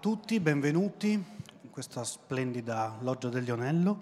[0.00, 3.98] Tutti, benvenuti in questa splendida loggia del Lionello.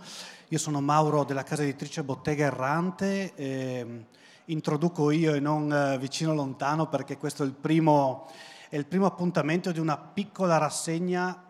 [0.49, 3.35] Io sono Mauro della casa editrice Bottega Errante.
[3.35, 4.05] E
[4.47, 8.29] introduco io e non eh, vicino lontano perché questo è il, primo,
[8.69, 11.43] è il primo appuntamento di una piccola rassegna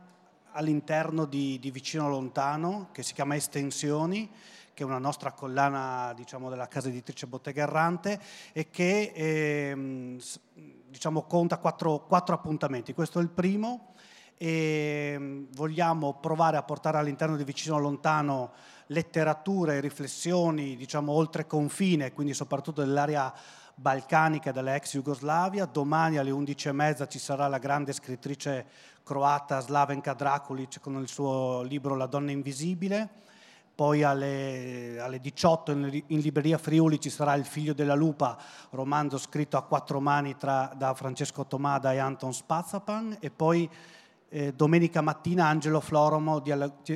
[0.52, 4.30] all'interno di, di Vicino Lontano che si chiama Estensioni
[4.74, 8.20] che è una nostra collana diciamo, della casa editrice Bottega Errante
[8.52, 10.18] e che eh,
[10.88, 12.92] diciamo, conta quattro, quattro, appuntamenti.
[12.92, 13.93] Questo è il primo
[14.36, 18.52] e ehm, vogliamo provare a portare all'interno di Vicino Lontano
[18.88, 23.32] letterature riflessioni diciamo, oltre confine, quindi soprattutto dell'area
[23.74, 25.64] balcanica dell'ex Jugoslavia.
[25.64, 28.66] Domani alle 11.30 ci sarà la grande scrittrice
[29.02, 33.22] croata Slavenka Drakulic con il suo libro La donna invisibile
[33.74, 38.38] poi alle, alle 18 in, in, libreria Friuli ci sarà Il figlio della lupa,
[38.70, 43.68] romanzo scritto a quattro mani tra, da Francesco Tomada e Anton Spazzapan e poi
[44.34, 46.42] eh, domenica mattina Angelo Floromo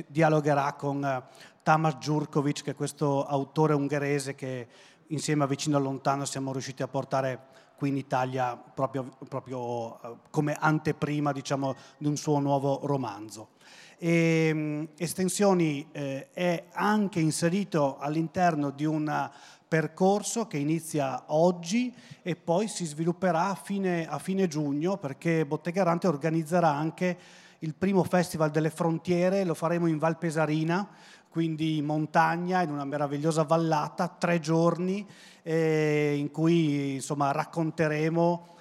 [0.07, 1.23] dialogherà con eh,
[1.63, 4.67] Tamas Djurkovic che è questo autore ungherese che
[5.07, 10.17] insieme a Vicino a Lontano siamo riusciti a portare qui in Italia proprio, proprio eh,
[10.29, 13.51] come anteprima diciamo, di un suo nuovo romanzo.
[13.97, 19.29] E, ehm, estensioni eh, è anche inserito all'interno di un
[19.69, 25.81] percorso che inizia oggi e poi si svilupperà a fine, a fine giugno perché Bottega
[25.81, 27.17] Arante organizzerà anche
[27.59, 30.89] il primo Festival delle Frontiere, lo faremo in Val Pesarina,
[31.29, 35.05] quindi in montagna, in una meravigliosa vallata, tre giorni
[35.43, 38.57] eh, in cui insomma, racconteremo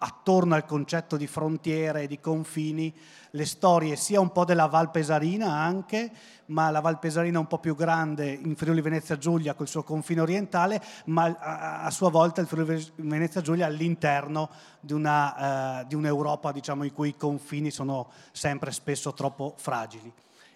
[0.00, 2.94] attorno al concetto di frontiere e di confini
[3.30, 6.10] le storie sia un po' della Val Pesarina anche,
[6.48, 9.82] ma la Val Pesarina è un po' più grande in Friuli Venezia Giulia col suo
[9.82, 14.50] confine orientale, ma a, a sua volta il Friuli Venezia Giulia all'interno
[14.80, 20.12] di, una, uh, di un'Europa diciamo, i cui confini sono sempre spesso troppo fragili.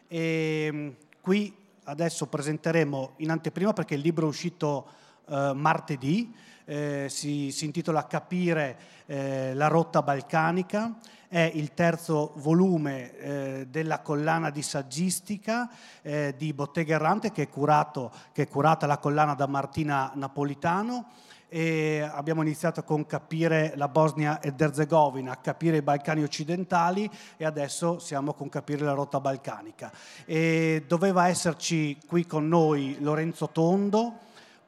[0.08, 1.54] E, ehm, qui
[1.84, 4.86] adesso presenteremo in anteprima perché il libro è uscito
[5.27, 6.33] uh, martedì,
[6.65, 10.97] eh, si, si, intitola Capire eh, la rotta balcanica,
[11.28, 15.71] è il terzo volume eh, della collana di saggistica
[16.03, 21.06] eh, di Bottega Errante che è, curato, che è curata la collana da Martina Napolitano
[21.49, 27.99] e abbiamo iniziato con capire la Bosnia ed Erzegovina, capire i Balcani occidentali e adesso
[27.99, 29.93] siamo con capire la rotta balcanica.
[30.25, 34.19] E doveva esserci qui con noi Lorenzo Tondo,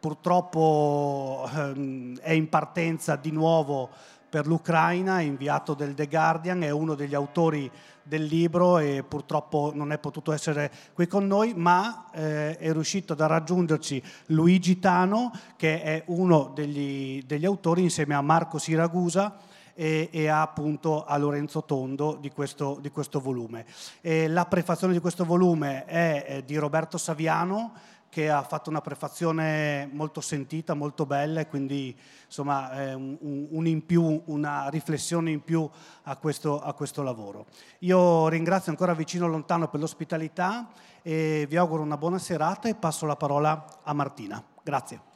[0.04, 3.88] purtroppo ehm, è in partenza di nuovo
[4.28, 7.70] per l'Ucraina, inviato del The Guardian, è uno degli autori
[8.02, 13.14] del libro e purtroppo non è potuto essere qui con noi, ma eh, è riuscito
[13.18, 19.38] a raggiungerci Luigi Tano, che è uno degli, degli autori insieme a Marco Siragusa,
[19.74, 23.64] e, e, a, appunto a Lorenzo Tondo di questo, di questo volume.
[24.00, 27.72] E la prefazione di questo volume è, è di Roberto Saviano,
[28.14, 33.84] che ha fatto una prefazione molto sentita, molto bella e quindi insomma un, un, in
[33.84, 35.68] più, una riflessione in più
[36.04, 37.46] a questo, a questo lavoro.
[37.80, 40.68] Io ringrazio ancora vicino lontano per l'ospitalità
[41.02, 44.40] e vi auguro una buona serata e passo la parola a Martina.
[44.62, 45.13] Grazie.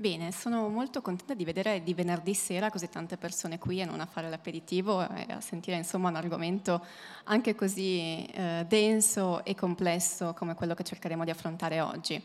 [0.00, 4.00] Bene, sono molto contenta di vedere di venerdì sera così tante persone qui e non
[4.00, 6.82] a fare l'aperitivo e a sentire insomma un argomento
[7.24, 12.18] anche così eh, denso e complesso come quello che cercheremo di affrontare oggi.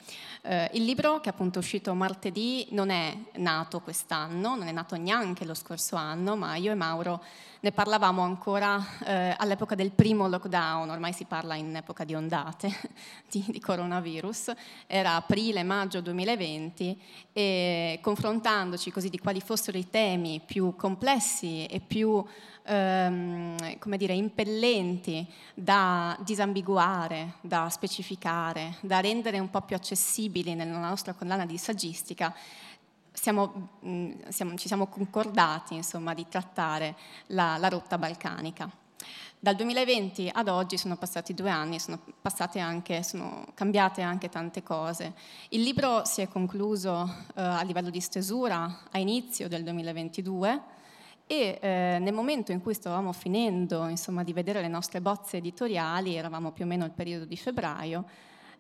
[0.44, 4.96] Eh, il libro che è appunto uscito martedì non è nato quest'anno, non è nato
[4.96, 7.22] neanche lo scorso anno, ma io e Mauro
[7.60, 12.72] ne parlavamo ancora eh, all'epoca del primo lockdown, ormai si parla in epoca di ondate
[13.30, 14.54] di, di coronavirus,
[14.86, 17.02] era aprile-maggio 2020
[17.34, 17.65] e
[18.02, 22.24] confrontandoci così di quali fossero i temi più complessi e più
[22.66, 30.80] ehm, come dire, impellenti da disambiguare, da specificare, da rendere un po' più accessibili nella
[30.80, 32.34] nostra collana di saggistica,
[33.12, 36.96] siamo, mm, siamo, ci siamo concordati insomma, di trattare
[37.28, 38.70] la, la, rotta balcanica.
[39.46, 42.00] Dal 2020 ad oggi sono passati due anni, sono,
[42.56, 45.14] anche, sono cambiate anche tante cose.
[45.50, 50.62] Il libro si è concluso eh, a livello di stesura a inizio del 2022
[51.28, 56.16] e eh, nel momento in cui stavamo finendo insomma, di vedere le nostre bozze editoriali,
[56.16, 58.04] eravamo più o meno al periodo di febbraio,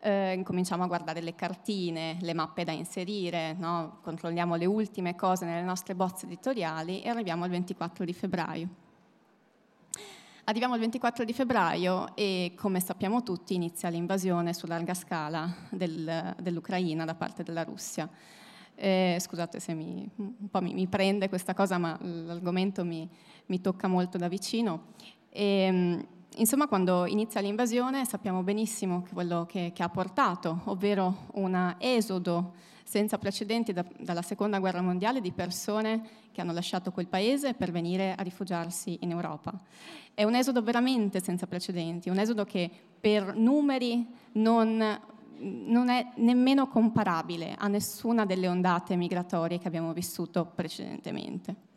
[0.01, 3.97] eh, incominciamo a guardare le cartine, le mappe da inserire, no?
[4.03, 8.84] controlliamo le ultime cose nelle nostre bozze editoriali e arriviamo al 24 di febbraio.
[10.47, 16.35] Arriviamo al 24 di febbraio e, come sappiamo tutti, inizia l'invasione su larga scala del,
[16.39, 18.07] dell'Ucraina da parte della Russia.
[18.75, 23.09] Eh, scusate se mi, un po' mi, mi, prende questa cosa, ma l'argomento mi,
[23.47, 24.93] mi tocca molto da vicino.
[25.29, 31.75] E, ehm, insomma, quando inizia l'invasione sappiamo benissimo quello che, che ha portato, ovvero un
[31.79, 32.53] esodo
[32.83, 37.71] senza precedenti da, dalla seconda guerra mondiale di persone che hanno lasciato quel paese per
[37.71, 39.53] venire a rifugiarsi in Europa.
[40.13, 44.99] È un esodo veramente senza precedenti, un esodo che per numeri non,
[45.39, 51.74] non è nemmeno comparabile a nessuna delle ondate migratorie che abbiamo vissuto precedentemente.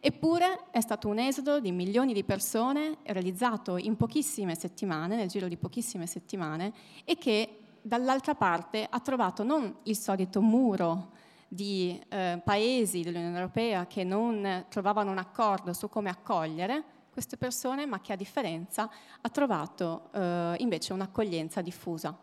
[0.00, 5.48] Eppure è stato un esodo di milioni di persone realizzato in pochissime settimane, nel giro
[5.48, 6.72] di pochissime settimane,
[7.04, 11.16] e che dall'altra parte ha trovato non il solito muro
[11.48, 17.84] di eh, paesi dell'Unione Europea che non trovavano un accordo su come accogliere queste persone,
[17.84, 18.88] ma che a differenza
[19.20, 22.16] ha trovato eh, invece un'accoglienza diffusa,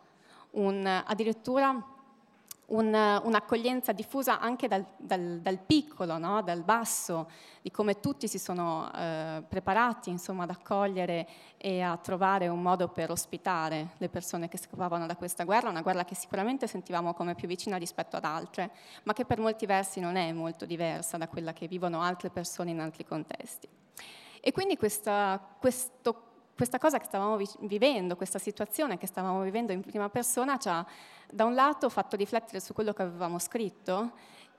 [0.52, 1.95] un, addirittura
[2.66, 6.42] un, un'accoglienza diffusa anche dal, dal, dal piccolo, no?
[6.42, 7.30] dal basso,
[7.62, 12.88] di come tutti si sono eh, preparati insomma, ad accogliere e a trovare un modo
[12.88, 17.34] per ospitare le persone che scappavano da questa guerra, una guerra che sicuramente sentivamo come
[17.34, 18.70] più vicina rispetto ad altre,
[19.04, 22.70] ma che per molti versi non è molto diversa da quella che vivono altre persone
[22.70, 23.68] in altri contesti.
[24.40, 29.82] E quindi questa, questo questa cosa che stavamo vivendo, questa situazione che stavamo vivendo in
[29.82, 30.84] prima persona ci ha
[31.30, 34.12] da un lato fatto riflettere su quello che avevamo scritto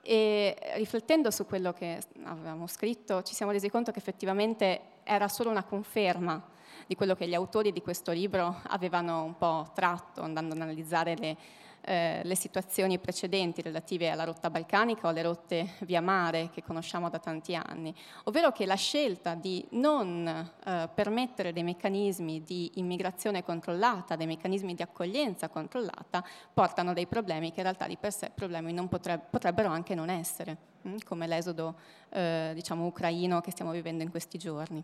[0.04, 5.50] e riflettendo su quello che avevamo scritto ci siamo resi conto che effettivamente era solo
[5.50, 6.42] una conferma
[6.86, 11.16] di quello che gli autori di questo libro avevano un po' tratto andando ad analizzare
[11.18, 11.38] le
[11.88, 17.10] eh, le situazioni precedenti relative alla rotta balcanica o alle rotte via mare che conosciamo
[17.10, 17.96] da tanti anni,
[18.26, 24.76] ovvero che la scelta di non eh, permettere dei meccanismi di immigrazione controllata, dei meccanismi
[24.76, 26.24] di accoglienza controllata,
[26.54, 30.58] portano dei problemi che in realtà di per sé problemi potreb- potrebbero anche non essere,
[30.82, 30.90] mh?
[30.90, 31.76] Mm, come l'esodo
[32.10, 34.84] eh, diciamo, ucraino che stiamo vivendo in questi giorni.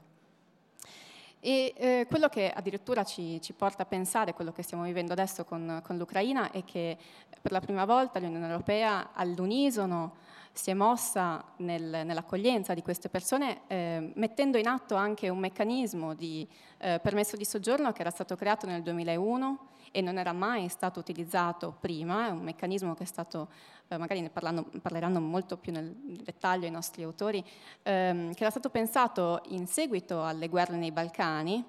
[1.45, 5.43] E eh, quello che addirittura ci, ci, porta a pensare, quello che stiamo vivendo adesso
[5.43, 6.97] con, con l'Ucraina, è che
[7.41, 10.15] per la prima volta l'Unione Europea all'unisono
[10.53, 16.13] si è mossa nel, nell'accoglienza di queste persone eh, mettendo in atto anche un meccanismo
[16.13, 16.47] di
[16.77, 20.99] eh, permesso di soggiorno che era stato creato nel 2001 e non era mai stato
[20.99, 23.49] utilizzato prima, è un meccanismo che è stato,
[23.89, 27.45] eh, magari ne parlando, parleranno molto più nel dettaglio i nostri autori,
[27.83, 31.63] ehm, che era stato pensato in seguito alle guerre nei Balcani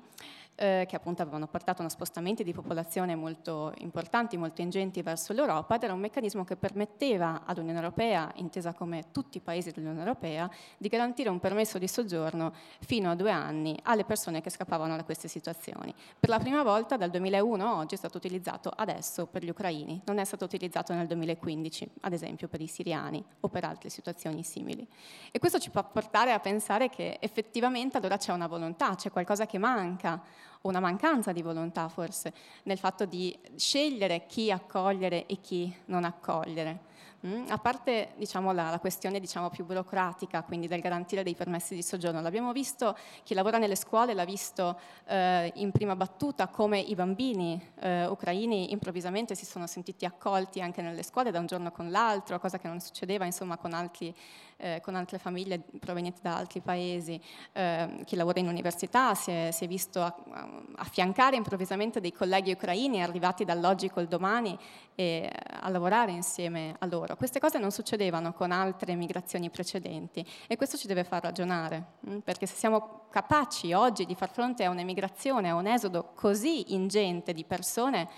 [0.57, 5.75] eh, che appunto avevano portato a spostamenti di popolazione molto importanti, molto ingenti verso l'Europa
[5.75, 10.49] ed era un meccanismo che permetteva all'Unione Europea, intesa come tutti i paesi dell'Unione Europea,
[10.77, 15.05] di garantire un permesso di soggiorno fino a due anni alle persone che scappavano da
[15.05, 15.95] queste situazioni.
[16.19, 20.01] Per la prima volta dal 2001 a oggi è stato utilizzato adesso per gli ucraini,
[20.07, 24.43] non è stato utilizzato nel 2015, ad esempio per i siriani o per altre situazioni
[24.43, 24.87] simili.
[25.31, 29.47] E questo ci può portare a pensare che effettivamente allora c'è una volontà, c'è qualcosa
[29.47, 30.23] che manca
[30.65, 32.33] una mancanza di volontà forse
[32.65, 36.93] nel fatto di scegliere chi accogliere e chi non accogliere.
[37.27, 37.47] Mm?
[37.49, 41.83] A parte diciamo, la, la, questione diciamo, più burocratica, quindi del garantire dei permessi di
[41.83, 46.95] soggiorno, l'abbiamo visto, chi lavora nelle scuole l'ha visto eh, in prima battuta come i
[46.95, 51.91] bambini eh, ucraini improvvisamente si sono sentiti accolti anche nelle scuole da un giorno con
[51.91, 54.15] l'altro, cosa che non succedeva insomma, con, altri,
[54.57, 57.21] eh, con, altre famiglie provenienti da altri paesi.
[57.53, 62.13] Eh, chi lavora in università si è, si è visto a, a, affiancare improvvisamente dei
[62.13, 64.59] colleghi ucraini arrivati dall'oggi col domani
[64.95, 65.31] e
[65.61, 67.17] a lavorare insieme a loro.
[67.17, 72.19] Queste cose non succedevano con altre migrazioni precedenti e questo ci deve far ragionare, mm,
[72.19, 77.33] perché se siamo capaci oggi di far fronte a un'emigrazione, a un esodo così ingente
[77.33, 78.09] di persone,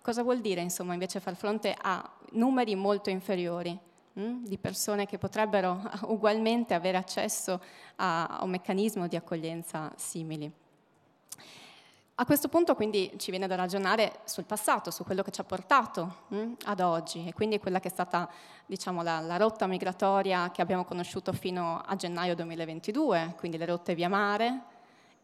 [0.00, 3.78] cosa vuol dire insomma invece far fronte a numeri molto inferiori?
[4.20, 7.60] Mm, di persone che potrebbero ugualmente avere accesso
[7.96, 10.50] a un meccanismo di accoglienza simili.
[12.16, 15.44] A questo punto quindi ci viene da ragionare sul passato, su quello che ci ha
[15.44, 18.28] portato mh, hm, ad oggi e quindi quella che è stata
[18.66, 23.94] diciamo, la, la, rotta migratoria che abbiamo conosciuto fino a gennaio 2022, quindi le rotte
[23.94, 24.71] via mare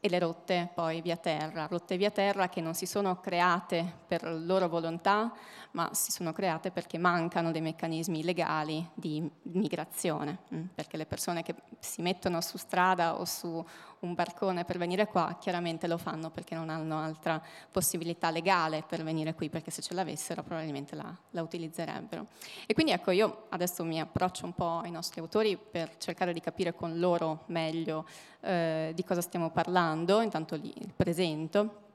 [0.00, 4.22] e le rotte poi via terra, rotte via terra che non si sono create per
[4.24, 5.32] loro volontà,
[5.72, 11.42] ma si sono create perché mancano dei meccanismi legali di migrazione, hm, perché le persone
[11.42, 13.64] che si mettono su strada o su
[14.00, 19.02] un barcone per venire qua, chiaramente lo fanno perché non hanno altra possibilità legale per
[19.02, 22.26] venire qui, perché se ce l'avessero probabilmente la, la utilizzerebbero.
[22.66, 26.40] E quindi ecco, io adesso mi approccio un po' ai nostri autori per cercare di
[26.40, 28.06] capire con loro meglio
[28.40, 31.86] eh, di cosa stiamo parlando, intanto li presento.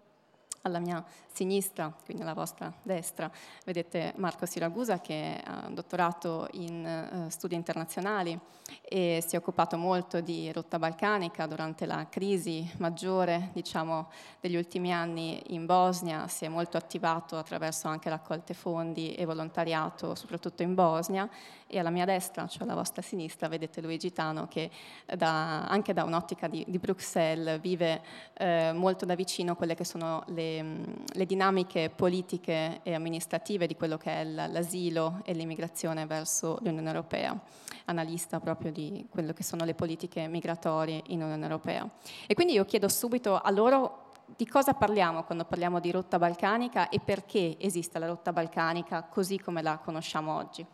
[0.66, 1.04] Alla mia
[1.34, 3.30] sinistra, quindi alla vostra destra,
[3.66, 8.40] vedete Marco Siragusa che ha un dottorato in uh, studi internazionali
[8.82, 14.94] e si è occupato molto di rotta balcanica durante la crisi maggiore diciamo, degli ultimi
[14.94, 20.76] anni in Bosnia, si è molto attivato attraverso anche raccolte fondi e volontariato, soprattutto in
[20.76, 21.30] Bosnia,
[21.68, 24.70] e alla mia destra, cioè alla vostra sinistra, vedete Luigi Tano che
[25.06, 28.02] da, anche da un'ottica di, di Bruxelles vive
[28.36, 33.98] eh, molto da vicino quelle che sono le, le dinamiche politiche e amministrative di quello
[33.98, 37.40] che è l'asilo e l'immigrazione verso l'Unione Europea,
[37.86, 41.90] analista proprio di quello che sono le politiche migratorie in Unione Europea.
[42.28, 46.90] E quindi io chiedo subito a loro di cosa parliamo quando parliamo di rotta balcanica
[46.90, 50.66] e perché esiste la rotta balcanica così come la conosciamo oggi.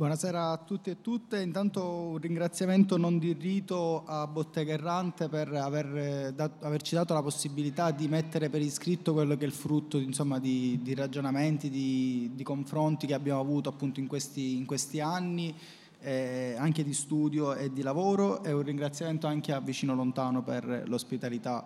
[0.00, 5.52] Buonasera a tutti e tutte, intanto un ringraziamento non di rito a Bottega Errante per
[5.52, 9.98] aver dato, averci dato la possibilità di mettere per iscritto quello che è il frutto
[9.98, 15.00] insomma, di, di, ragionamenti, di, di, confronti che abbiamo avuto appunto in questi, in questi
[15.00, 15.54] anni,
[16.00, 20.84] eh, anche di studio e di lavoro e un ringraziamento anche a Vicino Lontano per
[20.86, 21.62] l'ospitalità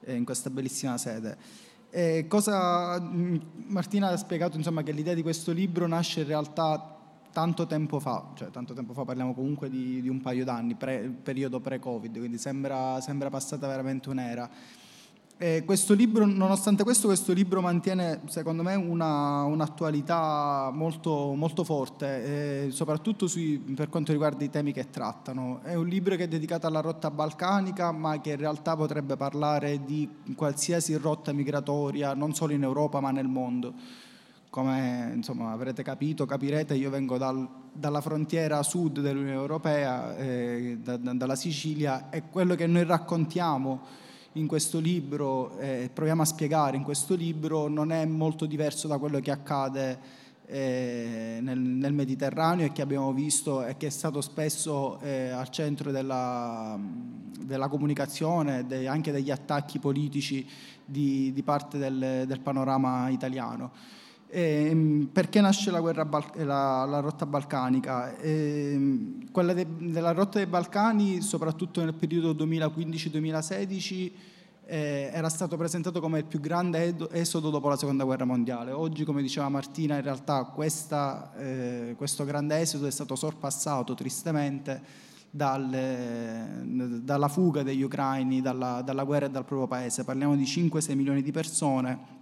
[0.00, 1.38] eh, in questa bellissima sede.
[1.88, 6.98] Eh, cosa, Martina ha spiegato insomma, che l'idea di questo libro nasce in realtà
[7.32, 11.08] tanto tempo fa, cioè tanto tempo fa parliamo comunque di, di un paio d'anni, pre,
[11.22, 14.48] periodo pre-Covid, quindi sembra, sembra passata veramente un'era.
[15.42, 22.66] E questo libro, nonostante questo, questo libro mantiene secondo me una, un'attualità molto, molto forte,
[22.66, 25.60] eh, soprattutto sui, per quanto riguarda i temi che trattano.
[25.62, 29.82] È un libro che è dedicato alla rotta balcanica, ma che in realtà potrebbe parlare
[29.82, 30.06] di
[30.36, 33.72] qualsiasi rotta migratoria, non solo in Europa ma nel mondo
[34.50, 40.96] come insomma, avrete capito, capirete, io vengo dal, dalla frontiera sud dell'Unione Europea, eh, da,
[40.96, 43.80] da, dalla Sicilia, e quello che noi raccontiamo
[44.32, 48.98] in questo libro, eh, proviamo a spiegare in questo libro, non è molto diverso da
[48.98, 49.98] quello che accade
[50.46, 55.48] eh, nel, nel, Mediterraneo e che abbiamo visto e che è stato spesso eh, al
[55.50, 56.76] centro della,
[57.40, 60.44] della comunicazione, de, anche degli attacchi politici
[60.84, 63.98] di, di parte del, del panorama italiano.
[64.32, 68.16] Eh, perché nasce la, Bal- la, la rotta balcanica?
[68.16, 74.12] Eh, quella de- della rotta dei Balcani, soprattutto nel periodo 2015-2016,
[74.66, 78.70] eh, era stato presentato come il più grande esodo dopo la seconda guerra mondiale.
[78.70, 85.08] Oggi, come diceva Martina, in realtà questa, eh, questo grande esodo è stato sorpassato tristemente
[85.28, 90.04] dal, dalla fuga degli ucraini, dalla, dalla guerra e dal proprio paese.
[90.04, 92.18] Parliamo di 5-6 milioni di persone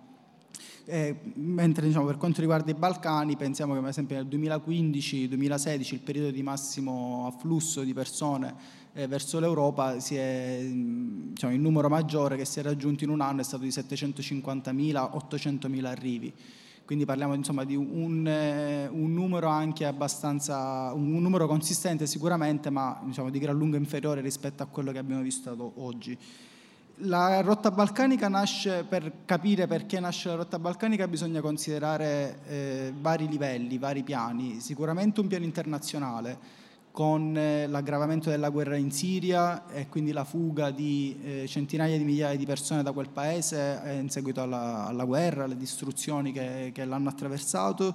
[0.89, 6.01] eh, mentre diciamo, per quanto riguarda i Balcani pensiamo che per esempio nel 2015-2016 il
[6.01, 8.55] periodo di massimo afflusso di persone
[8.95, 13.43] eh, verso l'Europa è, diciamo, il numero maggiore che si è raggiunto in un anno
[13.43, 16.33] è stato di 750.000-800.000 arrivi.
[16.87, 22.99] Quindi parliamo insomma, di un, eh, un, numero anche abbastanza, un numero consistente sicuramente, ma
[23.05, 26.17] diciamo, di gran lunga inferiore rispetto a quello che abbiamo visto oggi
[27.03, 33.29] la rotta balcanica nasce, per capire perché nasce la rotta balcanica bisogna considerare eh, vari
[33.29, 34.61] livelli, vari piani.
[34.61, 40.71] Sicuramente un piano internazionale con eh, l'aggravamento della guerra in Siria e quindi la fuga
[40.71, 45.05] di eh, centinaia di migliaia di persone da quel paese eh, in seguito alla, alla,
[45.05, 47.95] guerra, alle distruzioni che, che l'hanno attraversato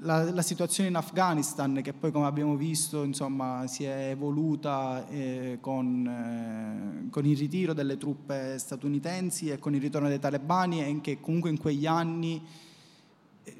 [0.00, 5.58] la, la, situazione in Afghanistan, che poi come abbiamo visto insomma, si è evoluta eh,
[5.62, 11.00] con, eh, con, il ritiro delle truppe statunitensi e con il ritorno dei talebani e
[11.00, 12.44] che comunque in quegli anni
[13.44, 13.56] eh,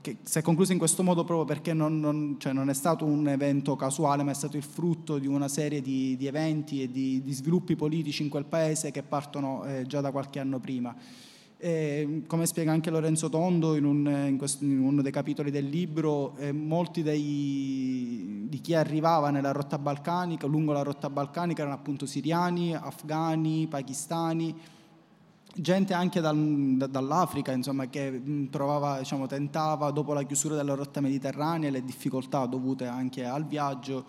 [0.00, 3.04] che si è conclusa in questo modo proprio perché non, non, cioè non, è stato
[3.04, 6.90] un evento casuale, ma è stato il frutto di una serie di, di eventi e
[6.90, 10.96] di, di, sviluppi politici in quel paese che partono eh, già da qualche anno prima.
[11.62, 15.66] E, come spiega anche Lorenzo Tondo in, un, in, questo, in uno dei capitoli del
[15.66, 21.76] libro, eh, molti dei, di chi arrivava nella rotta balcanica, lungo la rotta balcanica, erano
[21.76, 24.58] appunto siriani, afghani, pakistani,
[25.54, 26.36] gente anche dal,
[26.78, 31.84] da, dall'Africa insomma, che trovava, diciamo, tentava dopo la chiusura della rotta mediterranea e le
[31.84, 34.06] difficoltà dovute anche al viaggio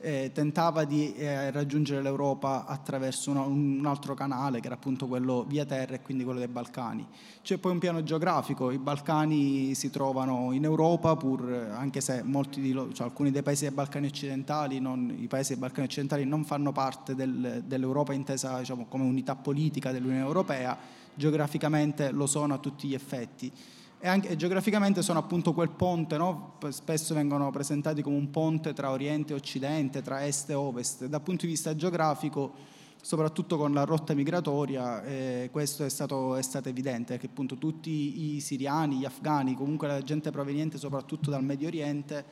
[0.00, 5.44] eh, tentava di eh, raggiungere l'Europa attraverso una, un altro canale che era appunto quello
[5.46, 7.06] via terra e quindi quello dei Balcani.
[7.42, 12.72] C'è poi un piano geografico, i Balcani si trovano in Europa pur anche se di,
[12.72, 16.72] cioè alcuni dei paesi dei Balcani occidentali, non, i paesi dei Balcani occidentali non fanno
[16.72, 20.76] parte del, dell'Europa intesa diciamo, come unità politica dell'Unione Europea,
[21.14, 23.52] geograficamente lo sono a tutti gli effetti
[24.00, 26.54] e, anche, e geograficamente sono appunto quel ponte, no?
[26.70, 31.04] spesso vengono presentati come un ponte tra Oriente e Occidente, tra Est e Ovest.
[31.04, 36.42] Dal punto di vista geografico soprattutto con la rotta migratoria, eh, questo è stato, è
[36.42, 41.44] stato, evidente, perché appunto tutti i siriani, gli afghani, comunque la gente proveniente soprattutto dal
[41.44, 42.24] Medio Oriente,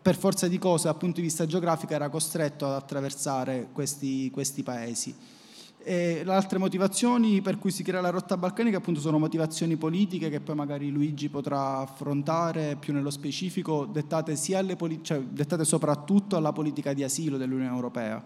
[0.00, 4.62] per forza di cose dal punto di vista geografico era costretto ad attraversare questi, questi
[4.62, 5.14] paesi.
[5.84, 10.30] E le altre motivazioni per cui si crea la rotta balcanica appunto sono motivazioni politiche
[10.30, 14.36] che poi magari Luigi potrà affrontare più nello specifico, dettate,
[14.76, 18.22] poli- cioè, dettate soprattutto alla politica di asilo dell'Unione Europea.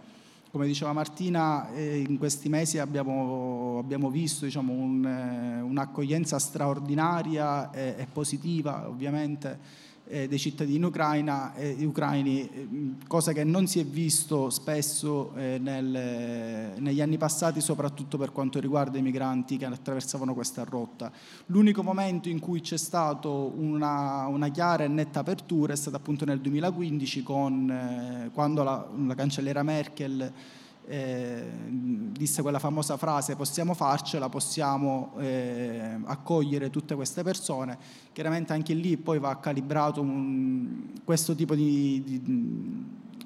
[0.50, 7.70] Come diceva Martina, eh, in questi mesi abbiamo, abbiamo visto diciamo, un, eh, un'accoglienza straordinaria
[7.70, 12.68] e, e positiva ovviamente eh, dei cittadini ucraina, eh, ucraini, eh,
[13.06, 18.60] cosa che non si è visto spesso eh, nel, negli anni passati, soprattutto per quanto
[18.60, 21.10] riguarda i migranti che attraversavano questa rotta.
[21.46, 26.24] L'unico momento in cui c'è stata una, una, chiara e netta apertura è stato appunto
[26.24, 30.32] nel 2015, con, eh, quando la, la cancelliera Merkel
[30.88, 37.76] eh, disse quella famosa frase possiamo farcela, possiamo eh, accogliere tutte queste persone,
[38.12, 42.22] chiaramente anche lì poi va calibrato un, questo tipo di, di,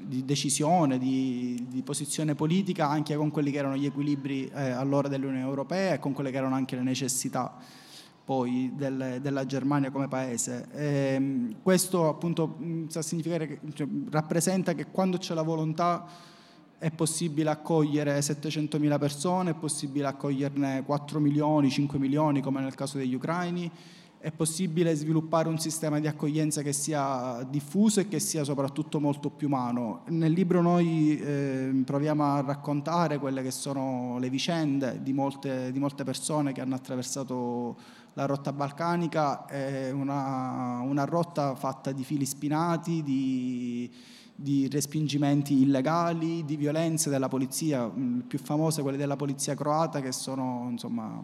[0.00, 5.08] di decisione, di, di, posizione politica anche con quelli che erano gli equilibri eh, allora
[5.08, 7.56] dell'Unione Europea e con quelle che erano anche le necessità
[8.24, 10.68] poi del, della Germania come paese.
[10.72, 12.58] E, ehm, questo appunto
[13.00, 16.06] significare che, cioè, rappresenta che quando c'è la volontà
[16.80, 22.96] è possibile accogliere 700.000 persone, è possibile accoglierne 4 milioni, 5 milioni come nel caso
[22.96, 23.70] degli ucraini,
[24.18, 29.28] è possibile sviluppare un sistema di accoglienza che sia diffuso e che sia soprattutto molto
[29.28, 30.04] più umano.
[30.06, 35.78] Nel libro noi eh, proviamo a raccontare quelle che sono le vicende di molte, di
[35.78, 37.76] molte persone che hanno attraversato
[38.14, 43.90] la rotta balcanica, è una, una rotta fatta di fili spinati, di
[44.40, 50.12] di respingimenti illegali, di violenze della polizia, mm, più famose quelle della polizia croata che
[50.12, 51.22] sono, insomma,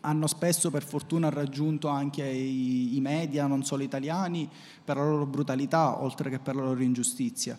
[0.00, 4.48] hanno spesso per fortuna raggiunto anche i, i, media, non solo italiani,
[4.84, 7.56] per la loro brutalità, oltre che per la loro ingiustizia.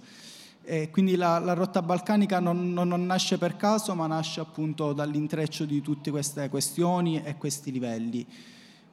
[0.65, 4.91] E quindi la, la rotta balcanica non, non, non, nasce per caso, ma nasce appunto
[4.91, 8.25] dall'intreccio di tutte queste questioni e questi livelli.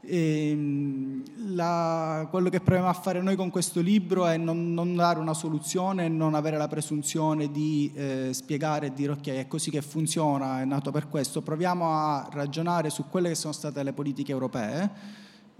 [0.03, 1.23] Ehm,
[1.55, 5.35] la, quello che proviamo a fare noi con questo libro è non, non dare una
[5.35, 10.63] soluzione, non avere la presunzione di eh, spiegare e dire ok è così che funziona,
[10.63, 14.91] è nato per questo, proviamo a ragionare su quelle che sono state le politiche europee,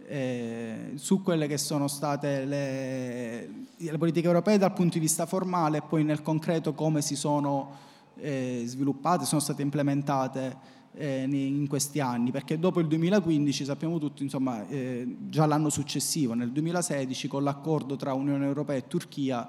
[0.07, 5.79] eh, su quelle che sono state le, le, politiche europee dal punto di vista formale
[5.79, 7.77] e poi nel concreto come si sono
[8.17, 14.23] eh, sviluppate, sono state implementate eh, in questi anni, perché dopo il 2015 sappiamo tutti,
[14.23, 19.49] insomma, eh, già l'anno successivo, nel 2016, con l'accordo tra Unione Europea e Turchia,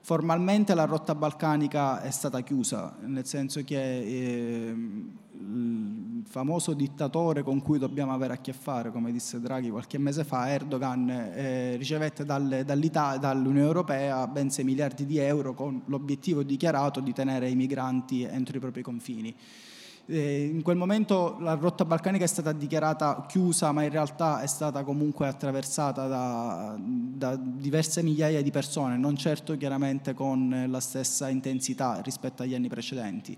[0.00, 4.74] formalmente la rotta balcanica è stata chiusa, nel senso che eh,
[5.40, 10.24] il famoso dittatore con cui dobbiamo avere a che fare, come disse Draghi qualche mese
[10.24, 17.00] fa, Erdogan, eh, ricevette dal, dall'Unione Europea ben 6 miliardi di euro con l'obiettivo dichiarato
[17.00, 19.34] di tenere i migranti entro i propri confini.
[20.10, 24.46] Eh, in quel momento la rotta balcanica è stata dichiarata chiusa, ma in realtà è
[24.46, 31.28] stata comunque attraversata da, da diverse migliaia di persone, non certo chiaramente con la stessa
[31.28, 33.36] intensità rispetto agli anni precedenti.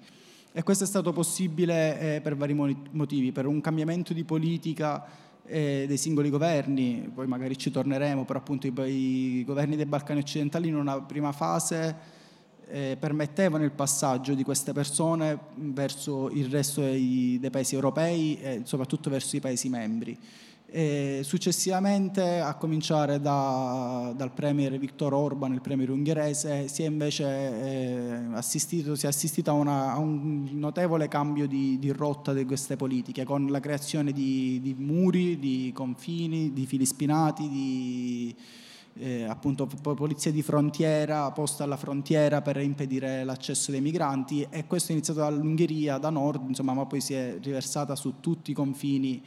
[0.53, 5.05] E questo è stato possibile eh, per vari motivi, per un cambiamento di politica
[5.47, 10.21] eh, dei singoli governi, poi magari ci torneremo, però appunto i, i governi dei Balcani
[10.21, 12.20] occidentali in una prima fase
[12.71, 18.61] eh, permettevano il passaggio di queste persone verso il resto dei, dei paesi europei e
[18.65, 20.19] soprattutto verso i paesi membri.
[20.73, 27.25] E successivamente, a cominciare da, dal premier Viktor Orban, il premier ungherese, si è invece
[27.25, 32.45] eh, assistito, si è assistito a, una, a, un notevole cambio di, di, rotta di
[32.45, 38.37] queste politiche, con la creazione di, di muri, di confini, di fili spinati, di,
[38.95, 44.91] eh, appunto polizia di frontiera posta alla frontiera per impedire l'accesso dei migranti e questo
[44.91, 49.23] è iniziato dall'Ungheria, da nord, insomma, ma poi si è riversata su tutti i confini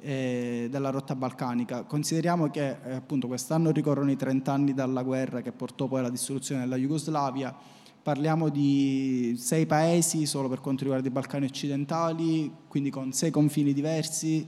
[0.00, 1.84] eh, della rotta balcanica.
[1.84, 6.10] Consideriamo che eh, appunto quest'anno ricorrono i 30 anni dalla guerra che portò poi alla
[6.10, 7.54] dissoluzione della Jugoslavia.
[8.02, 13.72] Parliamo di sei paesi solo per quanto riguarda i Balcani occidentali, quindi con sei confini
[13.72, 14.44] diversi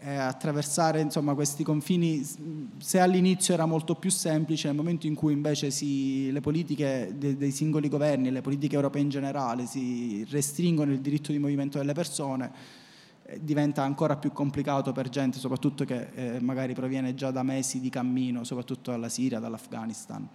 [0.00, 2.24] eh, attraversare insomma, questi confini,
[2.78, 7.36] se all'inizio era molto più semplice, nel momento in cui invece si, le politiche de,
[7.36, 11.94] dei singoli governi, le politiche europee in generale, si restringono il diritto di movimento delle
[11.94, 12.52] persone,
[13.24, 17.80] eh, diventa ancora più complicato per gente, soprattutto che eh, magari proviene già da mesi
[17.80, 20.28] di cammino, soprattutto dalla Siria, dall'Afghanistan.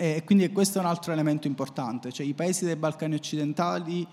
[0.00, 4.06] E quindi questo è un altro elemento importante, cioè i paesi dei Balcani occidentali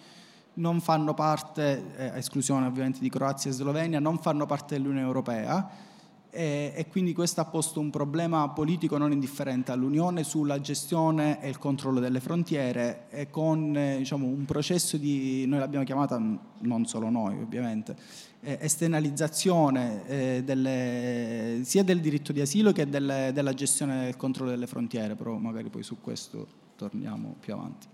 [0.56, 5.94] non fanno parte, eh, esclusione ovviamente di Croazia e Slovenia, non fanno parte dell'Unione Europea
[6.36, 11.48] e, e, quindi questo ha posto un problema politico non indifferente all'Unione sulla gestione e
[11.48, 16.22] il controllo delle frontiere e con eh, diciamo, un processo di, noi l'abbiamo chiamata,
[16.60, 17.96] non solo noi ovviamente,
[18.42, 24.50] eh, esternalizzazione eh, delle, sia del diritto di asilo che delle, della gestione del controllo
[24.50, 27.88] delle frontiere, però magari poi su questo torniamo più avanti.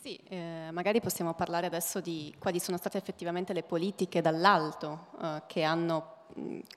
[0.00, 5.42] Sì, eh, magari possiamo parlare adesso di quali sono state effettivamente le politiche dall'alto eh,
[5.48, 6.16] che hanno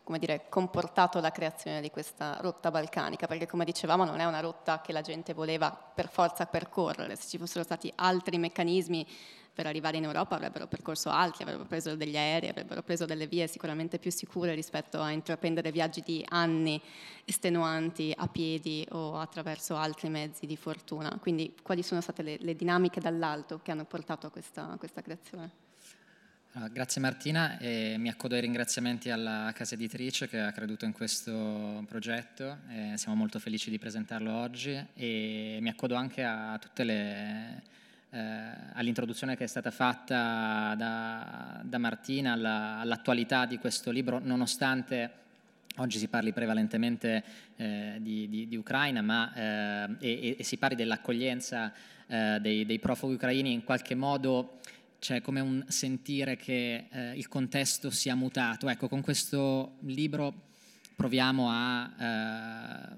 [0.03, 4.39] come dire, comportato la creazione di questa rotta balcanica, perché come dicevamo non è una
[4.39, 9.05] rotta che la gente voleva per forza percorrere, se ci fossero stati altri meccanismi
[9.53, 13.47] per arrivare in Europa avrebbero percorso altri, avrebbero preso degli aerei, avrebbero preso delle vie
[13.47, 16.81] sicuramente più sicure rispetto a intraprendere viaggi di anni
[17.25, 21.17] estenuanti a piedi o attraverso altri mezzi di fortuna.
[21.19, 25.01] Quindi quali sono state le, le dinamiche dall'alto che hanno portato a questa, a questa
[25.01, 25.69] creazione?
[26.53, 30.91] Uh, grazie Martina e mi accodo ai ringraziamenti alla casa editrice che ha creduto in
[30.91, 32.57] questo progetto,
[32.95, 37.63] siamo molto felici di presentarlo oggi e mi accodo anche a tutte le
[38.11, 38.19] eh,
[38.73, 45.19] all'introduzione che è stata fatta da, da Martina alla, all'attualità di questo libro, nonostante
[45.77, 47.23] oggi si parli prevalentemente
[47.55, 51.71] eh, di, di, di, Ucraina ma, eh, e, e, si parli dell'accoglienza
[52.07, 54.59] eh, dei, dei, profughi ucraini, in qualche modo
[54.99, 58.67] c'è come un sentire che eh, il contesto sia mutato.
[58.67, 60.49] Ecco, con questo libro
[60.95, 62.95] proviamo a eh,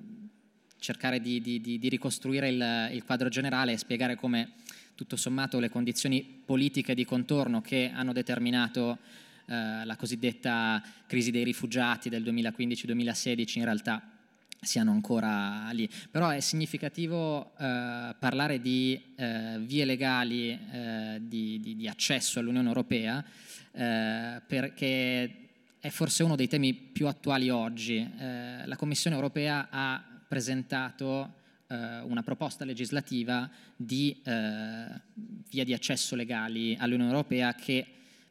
[0.80, 4.56] cercare di, di, ricostruire il, il quadro generale e spiegare come
[4.96, 9.00] tutto sommato le condizioni politiche di contorno che hanno determinato
[9.46, 14.14] eh, la cosiddetta crisi dei rifugiati del 2015-2016 in realtà
[14.62, 15.90] siano ancora lì.
[16.10, 22.68] Però è significativo eh, parlare di eh, vie legali eh, di, di, di, accesso all'Unione
[22.68, 23.24] Europea
[23.72, 25.38] eh, perché
[25.80, 27.98] è forse uno dei temi più attuali oggi.
[27.98, 31.42] Eh, la Commissione Europea ha presentato
[31.74, 34.86] eh, una proposta legislativa di eh,
[35.50, 37.86] via di accesso legali all'Unione Europea che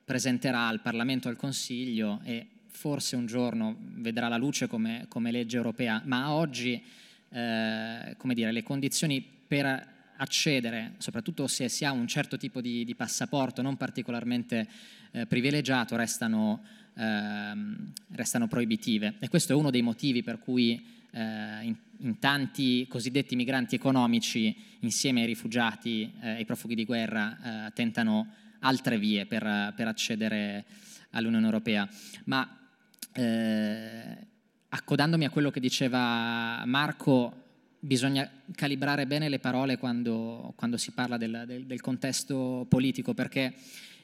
[0.05, 5.31] presenterà al Parlamento e al Consiglio e forse un giorno vedrà la luce come, come
[5.31, 6.83] legge europea, ma oggi
[7.31, 12.85] eh, come dire, le condizioni per accedere, soprattutto se si ha un certo tipo di,
[12.85, 14.69] di passaporto non particolarmente
[15.11, 16.63] eh, privilegiato, restano,
[16.95, 19.15] ehm, restano proibitive.
[19.19, 24.55] E questo è uno dei motivi per cui eh, in, in, tanti cosiddetti migranti economici,
[24.81, 29.89] insieme ai rifugiati e eh, ai profughi di guerra, eh, tentano altre vie per, per,
[29.89, 30.65] accedere
[31.11, 31.89] all'Unione Europea.
[32.25, 32.59] Ma
[33.15, 34.27] eh,
[34.69, 37.41] accodandomi a quello che diceva Marco,
[37.79, 43.55] bisogna calibrare bene le parole quando, quando si parla del, del, del contesto politico, perché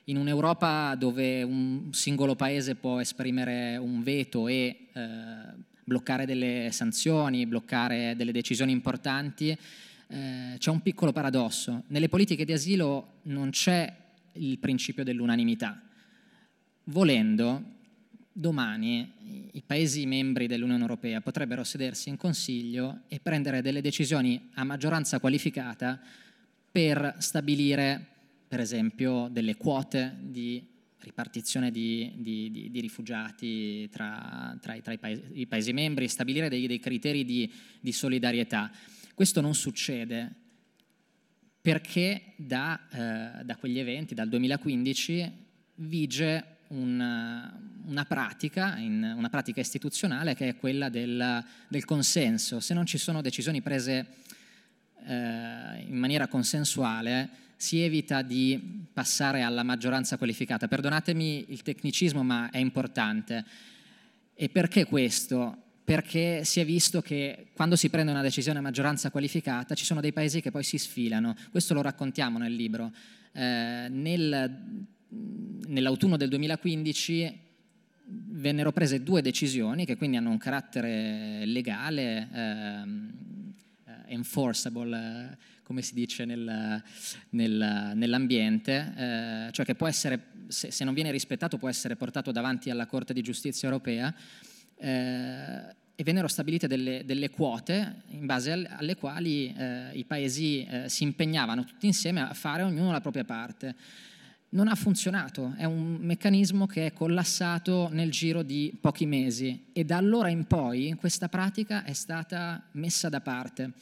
[0.09, 7.47] in un'Europa dove un singolo paese può esprimere un veto e eh, bloccare delle sanzioni,
[7.47, 11.83] bloccare delle decisioni importanti, eh, c'è un piccolo paradosso.
[11.89, 13.93] Nelle politiche di asilo non c'è
[14.35, 15.83] il principio dell'unanimità.
[16.85, 17.63] Volendo,
[18.33, 24.65] domani i Paesi membri dell'Unione Europea potrebbero sedersi in Consiglio e prendere delle decisioni a
[24.65, 26.01] maggioranza qualificata
[26.71, 28.07] per stabilire,
[28.47, 30.65] per esempio, delle quote di
[31.09, 36.07] ripartizione di, di, di, di rifugiati tra, tra, i, tra i, paesi, i, paesi, membri,
[36.07, 37.51] stabilire dei, dei criteri di,
[37.93, 38.71] solidarietà.
[39.15, 40.33] Questo non succede
[41.61, 45.33] perché da, eh, da quegli eventi, dal 2015,
[45.77, 52.61] vige una, una, pratica, in, una pratica istituzionale che è quella del, del, consenso.
[52.61, 54.07] Se non ci sono decisioni prese
[55.07, 60.69] eh, in maniera consensuale, si evita di passare alla maggioranza qualificata.
[60.69, 63.45] Perdonatemi il tecnicismo, ma è importante.
[64.33, 65.65] E perché questo?
[65.83, 70.01] Perché si è visto che quando si prende una decisione a maggioranza qualificata ci sono
[70.01, 71.35] dei paesi che poi si sfilano.
[71.51, 72.93] Questo lo raccontiamo nel libro.
[73.33, 74.77] Eh, nel,
[75.67, 77.41] nell'autunno del 2015
[78.11, 85.37] vennero prese due decisioni che quindi hanno un carattere legale, ehm, eh, enforceable,
[85.69, 86.83] come si dice nel,
[87.29, 92.33] nel, nell'ambiente, eh, cioè che può essere, se, se, non viene rispettato, può essere portato
[92.33, 94.13] davanti alla Corte di Giustizia europea.
[94.77, 100.89] Eh, e vennero stabilite delle, delle, quote in base alle, quali eh, i paesi eh,
[100.89, 103.75] si impegnavano tutti insieme a fare ognuno la propria parte.
[104.51, 109.85] Non ha funzionato, è un meccanismo che è collassato nel giro di pochi mesi e
[109.85, 113.73] da allora in poi questa pratica è stata messa da parte.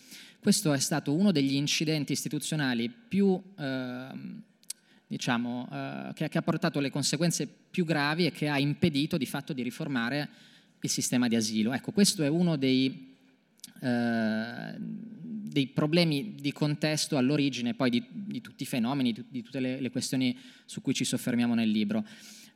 [0.46, 4.08] Questo è stato uno degli incidenti istituzionali più, eh,
[5.08, 9.26] diciamo, eh, che, che, ha portato le conseguenze più gravi e che ha impedito di
[9.26, 10.28] fatto di riformare
[10.80, 11.72] il sistema di asilo.
[11.72, 13.16] Ecco, questo è uno dei,
[13.80, 19.58] eh, dei problemi di contesto all'origine poi di, di tutti i fenomeni, di, di tutte
[19.58, 22.06] le, le, questioni su cui ci soffermiamo nel libro.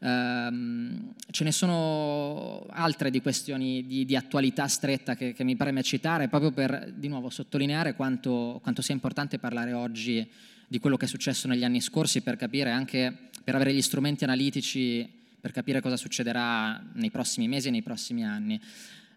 [0.02, 5.82] Um, ce ne sono altre di questioni di, di attualità stretta che, che, mi preme
[5.82, 10.26] citare, proprio per di nuovo sottolineare quanto, quanto, sia importante parlare oggi
[10.66, 14.24] di quello che è successo negli anni scorsi per capire anche, per avere gli strumenti
[14.24, 18.58] analitici per capire cosa succederà nei prossimi mesi e nei prossimi anni.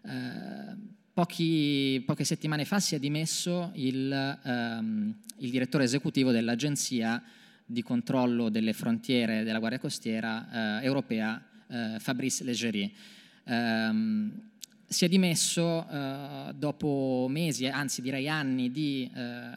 [0.02, 0.76] Uh,
[1.14, 7.22] pochi, poche settimane fa si è dimesso il, um, il direttore esecutivo dell'agenzia
[7.66, 12.94] di controllo delle frontiere della Guardia Costiera eh, europea, eh, Fabrice Leggeri.
[13.44, 14.52] Um,
[14.86, 19.50] si è dimesso eh, dopo mesi, anzi direi anni di eh,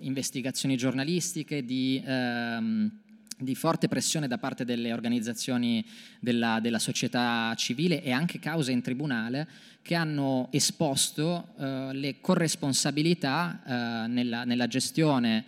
[0.00, 2.90] investigazioni giornalistiche, di, ehm,
[3.38, 5.84] di, forte pressione da parte delle organizzazioni
[6.18, 9.46] della, della, società civile e anche cause in tribunale
[9.82, 15.44] che hanno esposto eh, le corresponsabilità nella, nella gestione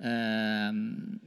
[0.00, 1.18] ehm,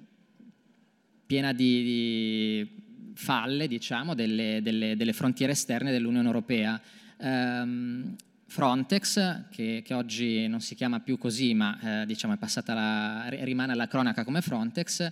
[1.25, 2.69] piena di, di,
[3.15, 6.79] falle, diciamo, delle, delle, delle, frontiere esterne dell'Unione Europea.
[7.17, 13.71] Um, Frontex, che, che, oggi non si chiama più così, ma eh, diciamo la, rimane
[13.71, 15.12] alla cronaca come Frontex,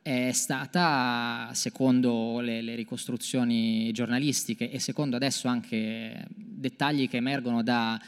[0.00, 8.00] è stata, secondo le, le, ricostruzioni giornalistiche e secondo adesso anche dettagli che emergono da,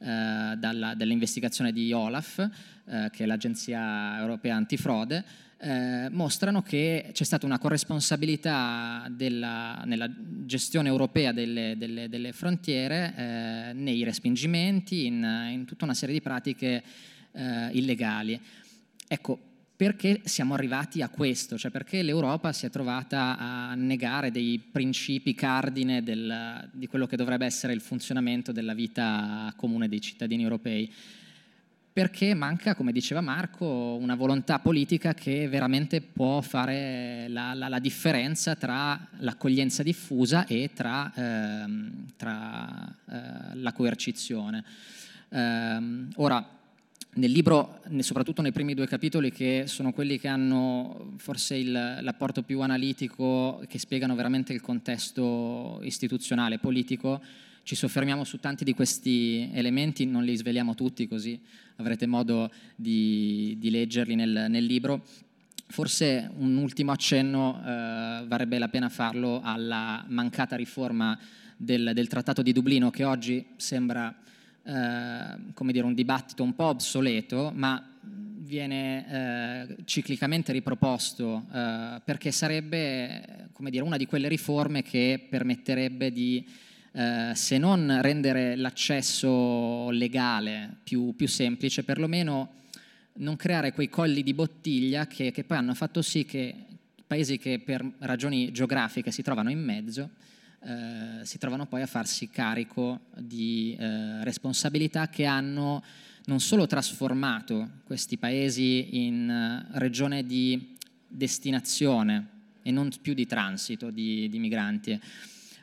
[0.00, 2.38] eh, dalla, dall'investigazione di OLAF,
[2.84, 5.24] eh, che è l'Agenzia Europea Antifrode,
[5.60, 10.08] eh, mostrano che c'è stata una corresponsabilità della, nella
[10.44, 16.20] gestione europea delle, delle, delle frontiere eh, nei respingimenti, in, in, tutta una serie di
[16.20, 16.82] pratiche
[17.32, 18.40] eh, illegali.
[19.08, 19.47] Ecco,
[19.78, 21.56] perché siamo arrivati a questo?
[21.56, 27.14] Cioè perché l'Europa si è trovata a negare dei principi cardine del, di quello che
[27.14, 30.92] dovrebbe essere il funzionamento della vita comune dei cittadini europei?
[31.92, 37.78] Perché manca, come diceva Marco, una volontà politica che veramente può fare la, la, la
[37.78, 44.64] differenza tra l'accoglienza diffusa e tra, ehm, tra eh, la coercizione.
[45.28, 46.57] Ehm, ora,
[47.18, 52.42] nel libro, soprattutto nei primi due capitoli, che sono quelli che hanno forse il, l'apporto
[52.42, 57.20] più analitico, che spiegano veramente il contesto istituzionale, politico,
[57.64, 61.38] ci soffermiamo su tanti di questi elementi, non li sveliamo tutti così
[61.78, 65.04] avrete modo di, di leggerli nel, nel, libro.
[65.68, 71.18] Forse un ultimo accenno eh, varrebbe la pena farlo alla mancata riforma
[71.56, 74.14] del, del Trattato di Dublino che oggi sembra
[74.64, 77.82] eh, come dire, un dibattito un po' obsoleto, ma
[78.48, 86.10] viene eh, ciclicamente riproposto eh, perché sarebbe come dire, una di quelle riforme che permetterebbe
[86.10, 86.46] di,
[86.92, 92.54] eh, se non rendere l'accesso legale più, più, semplice, perlomeno
[93.14, 96.54] non creare quei colli di bottiglia che, che poi hanno fatto sì che
[97.06, 100.10] paesi che per ragioni geografiche si trovano in mezzo,
[100.60, 105.82] eh, si trovano poi a farsi carico di eh, responsabilità che hanno
[106.24, 112.26] non solo trasformato questi paesi in uh, regione di destinazione
[112.62, 115.00] e non più di transito di, di migranti,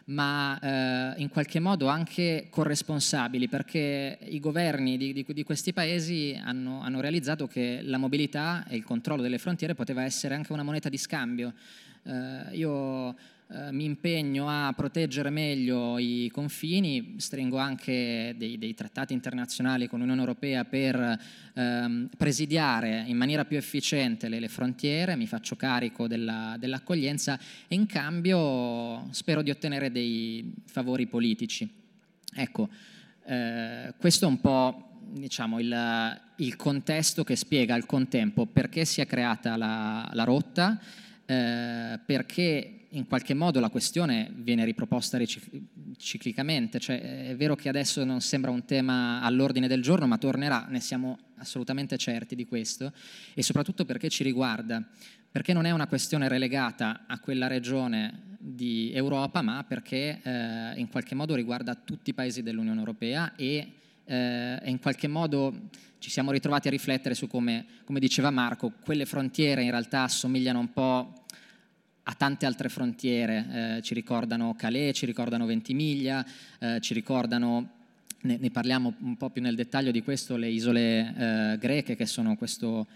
[0.05, 6.39] ma eh, in qualche modo anche corresponsabili, perché i governi di, di, di questi paesi
[6.43, 10.63] hanno, hanno, realizzato che la mobilità e il controllo delle frontiere poteva essere anche una
[10.63, 11.53] moneta di scambio.
[12.03, 13.15] Eh, io
[13.47, 19.99] eh, mi impegno a proteggere meglio i confini, stringo anche dei, dei trattati internazionali con
[19.99, 21.19] l'Unione Europea per
[21.53, 27.75] ehm, presidiare in maniera più efficiente le, le frontiere, mi faccio carico della, dell'accoglienza e
[27.75, 31.69] in cambio spero di ottenere dei favori politici.
[32.33, 32.67] Ecco,
[33.25, 39.01] eh, questo è un po' diciamo, il, il, contesto che spiega al contempo perché si
[39.01, 40.79] è creata la, la rotta,
[41.25, 45.19] eh, perché in qualche modo la questione viene riproposta
[45.97, 50.65] ciclicamente, cioè è vero che adesso non sembra un tema all'ordine del giorno, ma tornerà,
[50.69, 52.93] ne siamo assolutamente certi di questo,
[53.33, 54.83] e soprattutto perché ci riguarda,
[55.29, 60.87] perché non è una questione relegata a quella regione di Europa, ma perché eh, in
[60.89, 63.71] qualche modo riguarda tutti i paesi dell'Unione Europea e,
[64.05, 69.05] eh, in qualche modo ci siamo ritrovati a riflettere su come, come diceva Marco, quelle
[69.05, 71.24] frontiere in realtà assomigliano un po'
[72.07, 76.23] a tante altre frontiere, eh, ci ricordano Calais, ci ricordano Ventimiglia,
[76.59, 77.69] eh, ci ricordano
[78.21, 82.05] ne, ne, parliamo un po' più nel dettaglio di questo, le isole eh, greche che
[82.05, 82.87] sono questo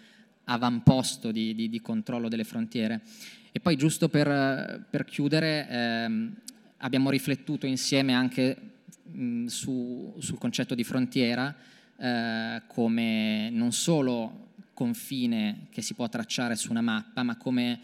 [0.46, 3.02] avamposto di, di, di, controllo delle frontiere.
[3.52, 6.36] E poi giusto per, per chiudere, ehm,
[6.78, 8.58] abbiamo riflettuto insieme anche
[9.04, 11.56] mh, su, sul concetto di frontiera
[11.98, 17.80] eh, come non solo confine che si può tracciare su una mappa, ma come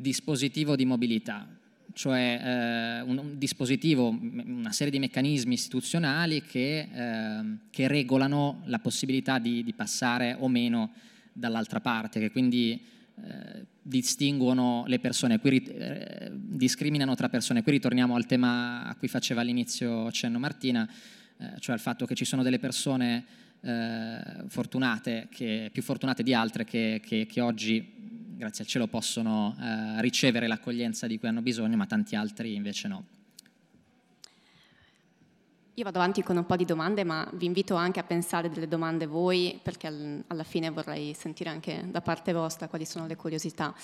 [0.00, 1.46] dispositivo di mobilità,
[1.92, 9.38] cioè eh, un, dispositivo, una serie di meccanismi istituzionali che, eh, che regolano la possibilità
[9.38, 10.92] di, di, passare o meno
[11.32, 12.80] dall'altra parte, che quindi
[13.16, 17.62] eh, distinguono le persone, qui, eh, discriminano tra persone.
[17.62, 20.88] Qui ritorniamo al tema a cui faceva all'inizio cenno Martina,
[21.38, 23.24] eh, cioè al fatto che ci sono delle persone
[23.62, 27.98] eh, fortunate, che, più fortunate di altre, che, che, che oggi
[28.40, 32.88] grazie al cielo possono eh, ricevere l'accoglienza di cui hanno bisogno, ma tanti altri invece
[32.88, 33.04] no.
[35.74, 38.66] Io vado avanti con un po' di domande, ma vi invito anche a pensare delle
[38.66, 43.74] domande voi, perché alla fine vorrei sentire anche da parte vostra quali sono le curiosità.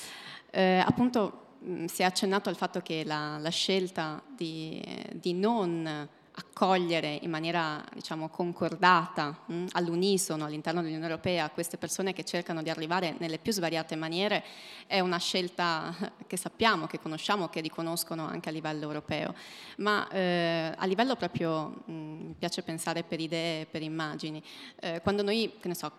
[0.51, 7.19] Eh, appunto si è accennato al fatto che la, la scelta di, di non accogliere
[7.23, 12.69] in maniera diciamo, concordata, mh, mm, all'unisono all'interno dell'Unione Europea queste persone che cercano di
[12.69, 14.45] arrivare nelle più svariate maniere
[14.87, 15.95] è una scelta
[16.27, 19.35] che sappiamo, che conosciamo, che riconoscono anche a livello europeo.
[19.79, 24.43] Ma eh, a livello proprio, mh, mm, mi piace pensare per idee, per immagini,
[24.81, 25.91] eh, quando noi, che ne so,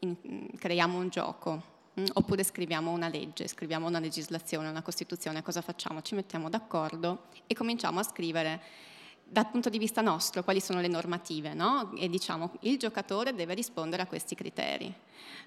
[0.00, 1.78] in, mm, creiamo un gioco,
[2.12, 6.00] oppure scriviamo una legge, scriviamo una legislazione, una Costituzione, cosa facciamo?
[6.00, 8.60] Ci mettiamo d'accordo e cominciamo a scrivere
[9.32, 11.92] dal punto di vista nostro quali sono le normative no?
[11.96, 14.92] e diciamo il giocatore deve rispondere a questi criteri.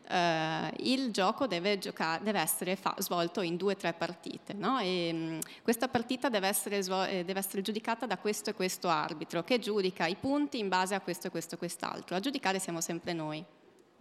[0.07, 4.79] Uh, il gioco deve, gioca- deve essere fa- svolto in due o tre partite no?
[4.79, 8.87] e, um, questa partita deve essere, svol- eh, deve essere, giudicata da questo e questo
[8.87, 12.15] arbitro che giudica i punti in base a questo e questo e quest'altro.
[12.15, 13.43] A giudicare siamo sempre noi.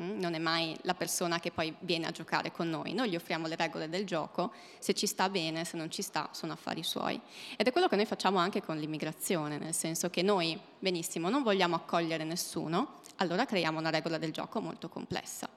[0.02, 2.92] Mm, non è mai la persona che poi viene a giocare con noi.
[2.92, 6.28] Noi gli offriamo le regole del gioco, se ci sta bene, se non ci sta
[6.32, 7.20] sono affari suoi.
[7.56, 11.42] Ed è quello che noi facciamo anche con l'immigrazione, nel senso che noi, benissimo, non
[11.42, 15.48] vogliamo accogliere nessuno, allora creiamo una regola del gioco molto complessa.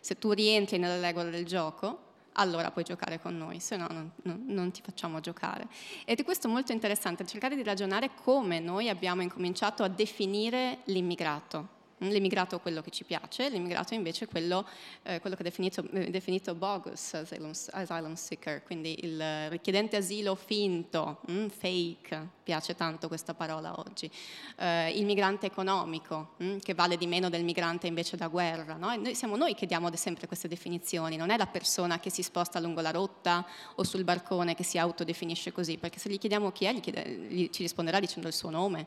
[0.00, 4.12] Se tu rientri nelle regole del gioco, allora puoi giocare con noi, se no non,
[4.22, 5.66] non, non, ti facciamo giocare.
[6.04, 11.76] Ed è questo molto interessante, cercare di ragionare come noi abbiamo incominciato a definire l'immigrato
[11.98, 14.64] L'immigrato è quello che ci piace, l'immigrato invece è quello,
[15.02, 20.36] eh, quello che è definito, eh, definito bogus asylum, asylum, seeker, quindi il richiedente asilo
[20.36, 24.08] finto, mm, fake, piace tanto questa parola oggi,
[24.58, 28.76] eh, il migrante economico, mm, che vale di meno del migrante invece da guerra.
[28.76, 28.94] No?
[28.94, 32.60] Noi, siamo noi che diamo sempre queste definizioni, non è la persona che si sposta
[32.60, 36.66] lungo la rotta o sul barcone che si autodefinisce così, perché se gli chiediamo chi
[36.66, 38.86] è, gli chiede, gli, ci risponderà dicendo il suo nome,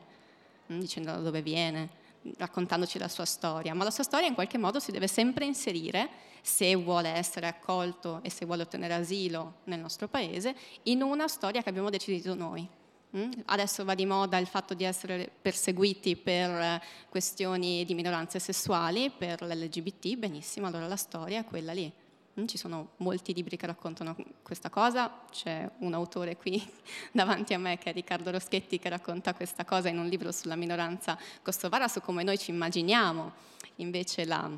[0.72, 2.00] mm, dicendo da dove viene
[2.36, 6.08] raccontandoci la sua storia, ma la sua storia in qualche modo si deve sempre inserire,
[6.40, 10.54] se vuole essere accolto e se vuole ottenere asilo nel nostro paese,
[10.84, 12.68] in una storia che abbiamo deciso noi.
[13.16, 13.30] Mm?
[13.46, 19.42] Adesso va di moda il fatto di essere perseguiti per questioni di minoranze sessuali, per
[19.42, 21.92] l'LGBT, benissimo, allora la storia è quella lì.
[22.40, 26.66] Mm, ci sono molti libri che raccontano questa cosa, c'è un autore qui
[27.12, 30.56] davanti a me che è Riccardo Roschetti che racconta questa cosa in un libro sulla
[30.56, 33.32] minoranza kosovara, su come noi ci immaginiamo
[33.76, 34.50] invece la,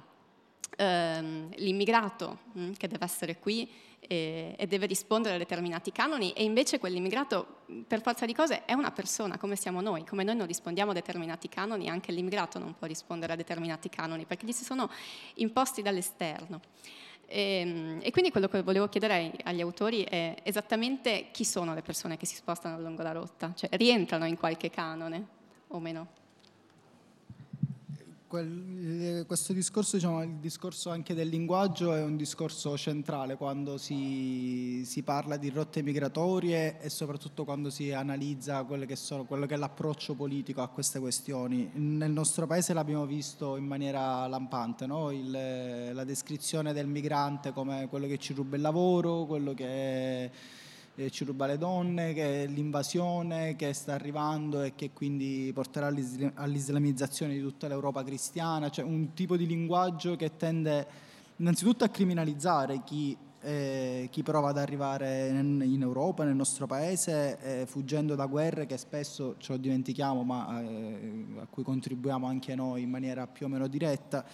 [0.77, 6.33] ehm, l'immigrato mm, che deve essere qui e, e, deve rispondere a determinati canoni.
[6.33, 10.37] E invece quell'immigrato per forza di cose è una persona come siamo noi, come noi
[10.37, 14.53] non rispondiamo a determinati canoni, anche l'immigrato non può rispondere a determinati canoni perché gli
[14.53, 14.89] si sono
[15.35, 16.61] imposti dall'esterno.
[17.27, 21.83] E, ehm, e, quindi quello che volevo chiedere agli autori è esattamente chi sono le
[21.83, 25.27] persone che si spostano lungo la rotta, cioè rientrano in qualche canone
[25.69, 26.23] o meno?
[28.35, 33.79] Quel, eh, questo discorso, diciamo, il discorso anche del linguaggio è un discorso centrale quando
[33.79, 39.55] si, si parla di rotte migratorie e soprattutto quando si analizza che sono, quello che
[39.55, 41.71] è l'approccio politico a queste questioni.
[41.75, 45.13] Nel nostro paese l'abbiamo visto in maniera lampante, no?
[45.13, 45.31] il,
[45.93, 49.65] la descrizione del migrante come quello che ci ruba il lavoro, quello che...
[49.65, 50.31] È,
[50.97, 55.93] eh, ci ruba le donne, che è l'invasione che sta arrivando e che quindi porterà
[56.35, 60.87] all'islamizzazione di tutta l'Europa cristiana, cioè un tipo di linguaggio che tende
[61.37, 67.39] innanzitutto a criminalizzare chi, eh, chi prova ad arrivare in, in, Europa, nel nostro paese,
[67.41, 72.55] eh, fuggendo da guerre che spesso ce lo dimentichiamo, ma eh, a cui contribuiamo anche
[72.55, 74.25] noi in maniera più o meno diretta.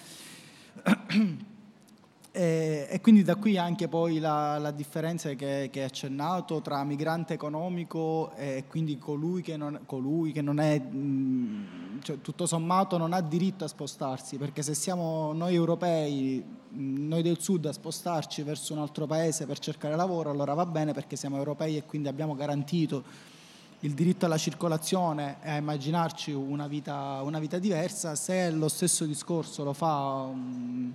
[2.33, 6.85] E, e, quindi da qui anche poi la, la differenza che, che hai accennato tra
[6.85, 12.99] migrante economico e quindi colui che non, colui che non è mh, cioè, tutto sommato
[12.99, 18.43] non ha diritto a spostarsi, perché se siamo noi europei, noi del sud a spostarci
[18.43, 22.07] verso un altro paese per cercare lavoro, allora va bene perché siamo europei e quindi
[22.07, 23.03] abbiamo garantito
[23.81, 29.05] il diritto alla circolazione e a immaginarci una vita, una vita diversa, se lo stesso
[29.05, 30.93] discorso lo fa un,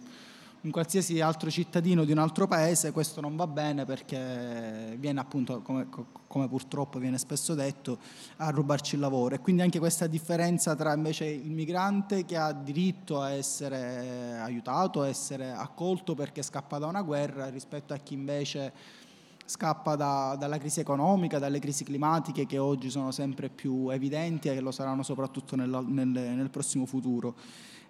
[0.66, 5.62] un, qualsiasi altro cittadino di un altro paese, questo non va bene perché viene appunto,
[5.62, 5.88] come,
[6.28, 8.00] come purtroppo viene spesso detto,
[8.38, 9.36] a rubarci il lavoro.
[9.36, 15.02] E quindi anche questa differenza tra invece il migrante che ha diritto a essere aiutato,
[15.02, 19.04] a essere accolto perché scappa da una guerra rispetto a chi invece
[19.48, 24.56] scappa da, dalla crisi economica, dalle crisi climatiche che oggi sono sempre più evidenti e
[24.56, 27.36] che lo saranno soprattutto nel, nel, nel prossimo futuro.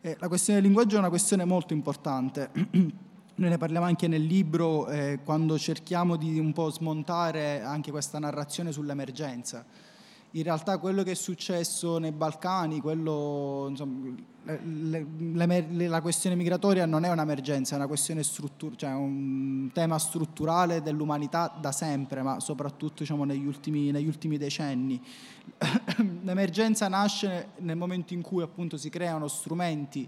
[0.02, 2.50] Eh, la questione del linguaggio è una questione molto importante.
[3.38, 8.18] Noi ne parliamo anche nel libro eh, quando cerchiamo di un po' smontare anche questa
[8.20, 9.66] narrazione sull'emergenza
[10.36, 14.14] in realtà quello che è successo nei Balcani, quello, insomma,
[14.44, 15.08] le,
[15.70, 20.82] le, la questione migratoria non è un'emergenza, è una questione struttur- cioè un tema strutturale
[20.82, 25.02] dell'umanità da sempre, ma soprattutto diciamo, negli, ultimi, negli, ultimi, decenni.
[26.24, 30.08] L'emergenza nasce nel momento in cui appunto si creano strumenti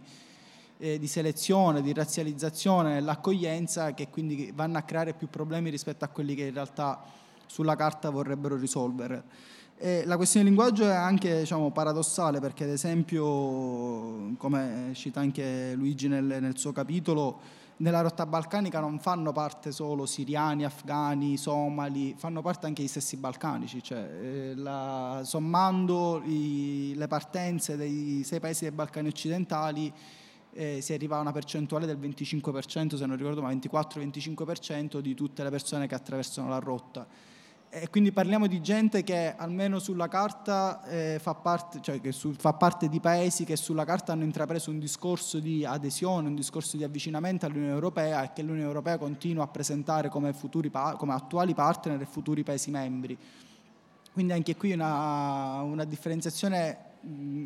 [0.79, 6.09] eh, di selezione, di razzializzazione nell'accoglienza che quindi vanno a creare più problemi rispetto a
[6.09, 7.01] quelli che in realtà
[7.45, 9.55] sulla carta vorrebbero risolvere.
[9.79, 15.73] E la questione del linguaggio è anche diciamo, paradossale perché ad esempio, come cita anche
[15.75, 17.39] Luigi nel, nel, suo capitolo,
[17.77, 23.17] nella rotta balcanica non fanno parte solo siriani, afghani, somali, fanno parte anche gli stessi
[23.17, 29.93] balcanici, cioè, eh, la, sommando i, le partenze dei sei paesi dei Balcani occidentali
[30.53, 35.43] eh, si arriva a una percentuale del 25%, se non ricordo ma 24-25% di tutte
[35.43, 37.35] le persone che attraversano la rotta
[37.81, 42.53] e quindi parliamo di gente che almeno sulla carta eh, fa, parte, cioè su, fa
[42.53, 46.83] parte di paesi che sulla carta hanno intrapreso un discorso di adesione, un discorso di
[46.83, 52.01] avvicinamento all'Unione Europea e che l'Unione Europea continua a presentare come, futuri, come attuali partner
[52.01, 53.17] e futuri paesi membri.
[54.11, 56.77] Quindi anche qui una, una differenziazione,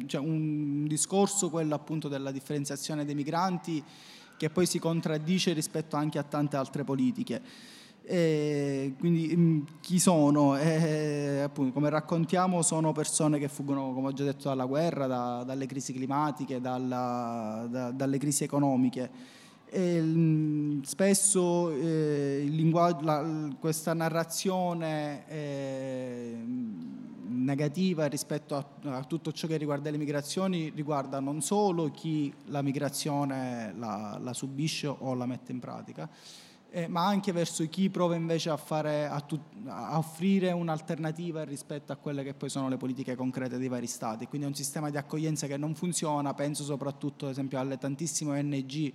[0.05, 3.84] cioè un discorso, quello appunto della differenziazione dei migranti,
[4.38, 7.41] che poi si contraddice rispetto anche a tante altre politiche.
[8.04, 10.58] E quindi mm, chi sono?
[10.58, 15.43] Eh, appunto, come raccontiamo sono persone che fuggono, come ho già detto, dalla guerra, da,
[15.43, 19.39] dalle crisi climatiche, dalla, da, dalle crisi economiche.
[19.74, 22.45] E, mm, spesso eh,
[23.02, 26.36] la, questa narrazione eh,
[27.32, 32.62] negativa rispetto a, a, tutto ciò che riguarda le migrazioni riguarda non solo chi la
[32.62, 36.10] migrazione la, la subisce o la mette in pratica,
[36.74, 41.91] eh, ma anche verso chi prova invece a, fare, a, tu, a, offrire un'alternativa rispetto
[41.91, 44.26] a quelle che poi sono le politiche concrete dei vari stati.
[44.26, 48.39] Quindi è un sistema di accoglienza che non funziona, penso soprattutto ad esempio alle tantissime
[48.39, 48.93] ONG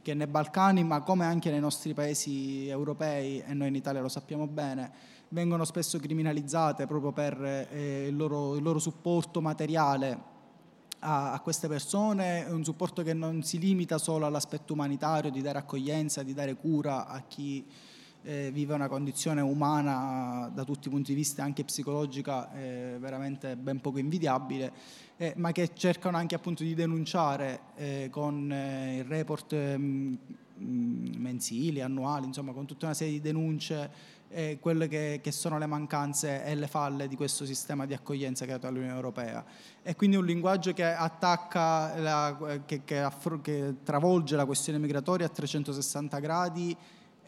[0.00, 4.08] che nei Balcani, ma come anche nei nostri paesi europei, e noi in Italia lo
[4.08, 4.90] sappiamo bene,
[5.28, 10.36] vengono spesso criminalizzate proprio per eh, il, loro, il loro supporto materiale
[11.00, 15.58] a, a, queste persone, un supporto che non si limita solo all'aspetto umanitario, di dare
[15.58, 17.64] accoglienza, di dare cura a chi
[18.22, 23.56] eh, vive una condizione umana da tutti i punti di vista, anche psicologica, eh, veramente
[23.56, 24.72] ben poco invidiabile,
[25.16, 30.14] eh, ma che cercano anche appunto di denunciare eh, con eh, il report mm,
[31.16, 35.66] mensili, annuali, insomma con tutta una serie di denunce eh, quelle che, che, sono le
[35.66, 39.44] mancanze e le falle di questo sistema di accoglienza creato dall'Unione Europea.
[39.82, 45.26] E quindi un linguaggio che attacca, la, che, che, affro, che, travolge la questione migratoria
[45.26, 46.76] a 360 gradi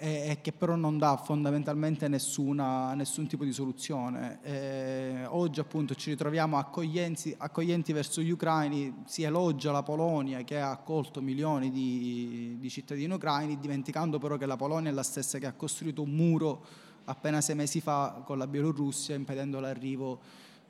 [0.02, 4.38] e, e che però non dà fondamentalmente nessuna, nessun tipo di soluzione.
[4.42, 10.58] Eh, oggi appunto ci ritroviamo accoglienti, accoglienti, verso gli ucraini, si elogia la Polonia che
[10.58, 15.38] ha accolto milioni di, di cittadini ucraini, dimenticando però che la Polonia è la stessa
[15.38, 16.64] che ha costruito un muro
[17.10, 20.20] appena sei mesi fa con la Bielorussia impedendo l'arrivo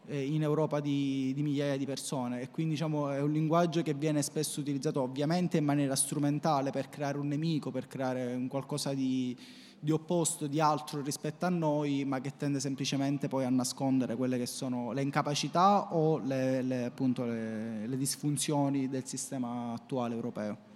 [0.07, 3.95] eh, in Europa di, di, migliaia di persone e quindi diciamo, è un linguaggio che
[3.95, 8.95] viene spesso utilizzato ovviamente in maniera strumentale per creare un nemico, per creare un qualcosa
[8.95, 9.36] di,
[9.78, 14.38] di opposto, di altro rispetto a noi, ma che tende semplicemente poi a nascondere quelle
[14.38, 20.68] che sono le incapacità o le, le, appunto, le, le disfunzioni del sistema attuale europeo.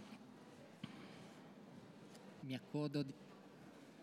[2.40, 3.02] Mi accodo.
[3.02, 3.12] Di...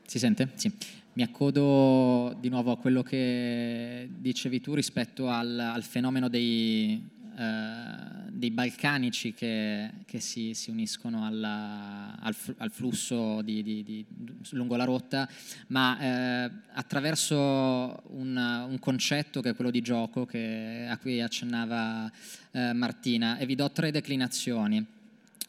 [0.07, 0.51] Si sente?
[0.55, 1.01] Sì.
[1.14, 7.05] Mi accodo di nuovo a quello che dicevi tu rispetto al, al fenomeno dei,
[7.38, 14.05] eh, dei balcanici che, che si, si, uniscono alla, al, al, flusso di, di, di,
[14.51, 15.28] lungo la rotta,
[15.68, 22.09] ma eh, attraverso un, un, concetto che è quello di gioco che, a cui accennava
[22.51, 24.86] eh, Martina e vi do tre declinazioni.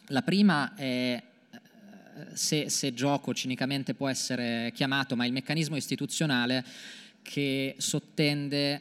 [0.07, 1.23] La prima è
[2.33, 6.65] se, se, gioco cinicamente può essere chiamato, ma il meccanismo istituzionale
[7.23, 8.81] che sottende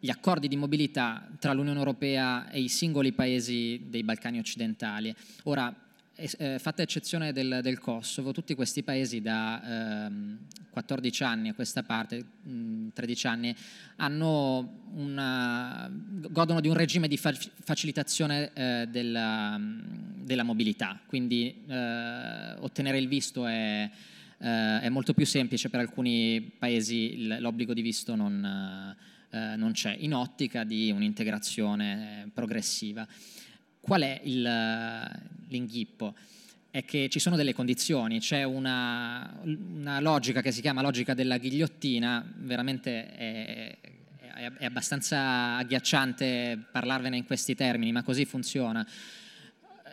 [0.00, 5.14] gli accordi di mobilità tra l'Unione Europea e i singoli paesi dei Balcani occidentali.
[5.44, 5.74] Ora,
[6.16, 10.38] eh, fatta eccezione del, del, Kosovo, tutti questi paesi da ehm,
[10.70, 13.56] 14 anni a questa parte, mh, 13 anni,
[14.94, 22.98] una, godono di un regime di fa- facilitazione eh, della, della, mobilità, quindi eh, ottenere
[22.98, 23.90] il visto è,
[24.38, 28.96] eh, è, molto più semplice, per alcuni paesi l'obbligo di visto non,
[29.30, 33.06] eh, non c'è, in ottica di un'integrazione progressiva.
[33.80, 34.42] Qual è il,
[35.48, 36.14] l'inghippo?
[36.70, 41.38] È che ci sono delle condizioni, c'è una, una, logica che si chiama logica della
[41.38, 43.78] ghigliottina, veramente è,
[44.34, 48.84] è, è abbastanza agghiacciante parlarvene in questi termini, ma così funziona.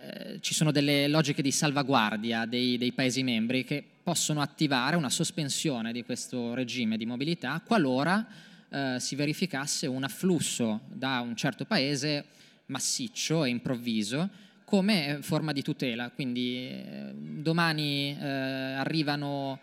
[0.03, 5.11] Eh, ci sono delle logiche di salvaguardia dei, dei, Paesi membri che possono attivare una
[5.11, 8.25] sospensione di questo regime di mobilità qualora
[8.67, 12.25] eh, si verificasse un afflusso da un certo Paese
[12.65, 14.27] massiccio e improvviso
[14.71, 16.11] come forma di tutela.
[16.11, 19.59] Quindi eh, domani eh, arrivano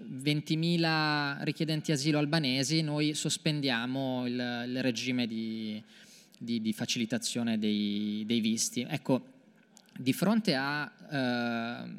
[0.00, 5.82] 20.000 richiedenti asilo albanesi, noi sospendiamo il, il regime di,
[6.38, 8.86] di, di facilitazione dei, dei, visti.
[8.88, 9.24] Ecco,
[9.98, 11.90] di fronte a eh,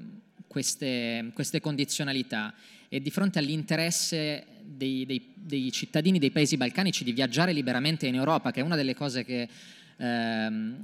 [0.48, 2.54] queste, queste, condizionalità
[2.88, 5.06] e di fronte all'interesse dei,
[5.36, 9.26] dei, cittadini dei paesi balcanici di viaggiare liberamente in Europa, che è una delle cose
[9.26, 9.50] che
[9.98, 10.80] ehm,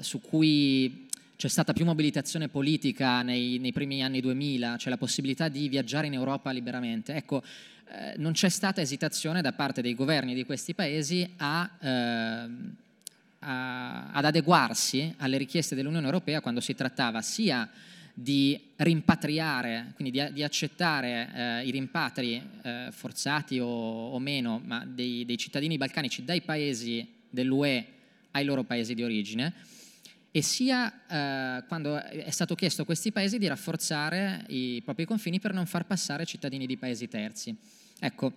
[0.00, 1.06] su cui
[1.38, 6.08] c'è stata più mobilitazione politica nei, nei, primi anni 2000, c'è la possibilità di viaggiare
[6.08, 7.14] in Europa liberamente.
[7.14, 7.44] Ecco,
[7.92, 12.48] eh, non c'è stata esitazione da parte dei governi di questi paesi a, eh,
[13.38, 17.70] a, ad adeguarsi alle richieste dell'Unione Europea quando si trattava sia
[18.12, 25.24] di rimpatriare, quindi di, di accettare eh, i rimpatri eh, forzati o, o, meno, dei,
[25.24, 27.86] dei cittadini balcanici dai paesi dell'UE
[28.32, 29.76] ai loro paesi di origine
[30.30, 35.40] e sia eh, quando è stato chiesto a questi paesi di rafforzare i propri confini
[35.40, 37.56] per non far passare cittadini di paesi terzi.
[37.98, 38.32] Ecco,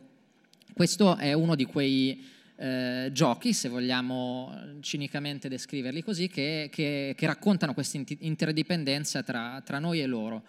[0.73, 2.25] questo è uno di quei
[2.55, 9.79] eh, giochi, se vogliamo cinicamente descriverli così, che, che, che raccontano questa interdipendenza tra, tra
[9.79, 10.43] noi e loro.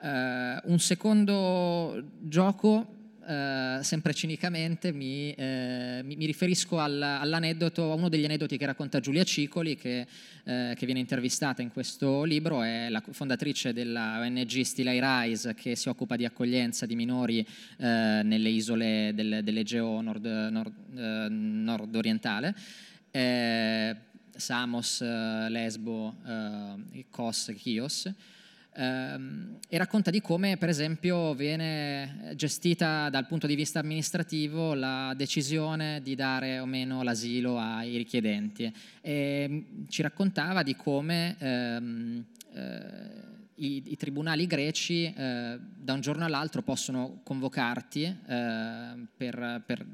[0.00, 2.97] Uh, un secondo gioco
[3.28, 8.64] eh, sempre cinicamente mi, eh, mi, mi riferisco al, all'aneddoto, a uno degli aneddoti che
[8.64, 10.06] racconta Giulia Cicoli, che,
[10.44, 15.76] eh, che, viene intervistata in questo libro, è la fondatrice della ONG Stilai Rise, che
[15.76, 17.46] si occupa di accoglienza di minori eh,
[18.24, 22.54] nelle isole del, dell'Egeo nord, nord, eh, nord-orientale.
[24.36, 26.14] Samos, Lesbo,
[27.10, 28.10] Kos, Chios
[28.80, 36.00] e racconta di come per esempio viene gestita dal punto di vista amministrativo la decisione
[36.00, 38.72] di dare o meno l'asilo ai richiedenti.
[39.00, 42.24] E mm, ci raccontava di come ehm,
[42.54, 43.26] eh,
[43.56, 49.84] i, i, tribunali greci eh, da un giorno all'altro possono convocarti eh, per, per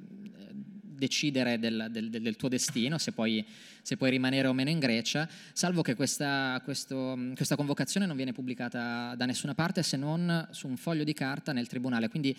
[0.95, 3.45] decidere del, del, del tuo destino, se puoi,
[3.83, 8.33] se puoi, rimanere o meno in Grecia, salvo che questa, questo, questa, convocazione non viene
[8.33, 12.09] pubblicata da nessuna parte se non su un foglio di carta nel tribunale.
[12.09, 12.37] Quindi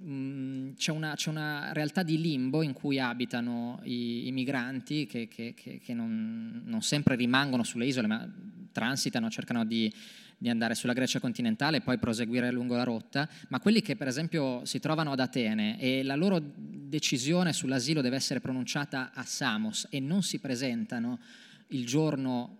[0.00, 5.28] mh, c'è, una, c'è, una, realtà di limbo in cui abitano i, i migranti che,
[5.28, 8.28] che, che, che non, non sempre rimangono sulle isole, ma
[8.72, 9.92] transitano, cercano di
[10.38, 14.06] di andare sulla Grecia continentale e poi proseguire lungo la rotta, ma quelli che per
[14.06, 19.88] esempio si trovano ad Atene e la loro decisione sull'asilo deve essere pronunciata a Samos
[19.90, 21.18] e non si presentano
[21.68, 22.58] il giorno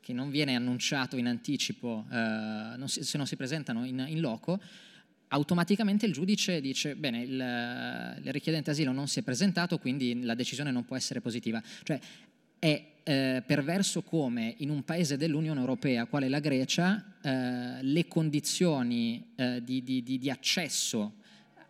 [0.00, 2.14] che non viene annunciato in anticipo, eh,
[2.76, 4.60] non si, se non si presentano in, in, loco,
[5.28, 10.34] automaticamente il giudice dice, bene, il, il richiedente asilo non si è presentato, quindi la
[10.34, 11.62] decisione non può essere positiva.
[11.82, 11.98] Cioè,
[12.58, 19.32] è eh, perverso come in un paese dell'Unione Europea, quale la Grecia, eh, le condizioni
[19.36, 21.16] eh, di, di, di, accesso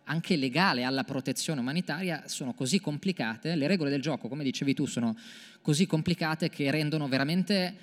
[0.05, 4.85] anche legale alla protezione umanitaria sono così complicate, le regole del gioco, come dicevi tu,
[4.85, 5.15] sono
[5.61, 7.75] così complicate che rendono veramente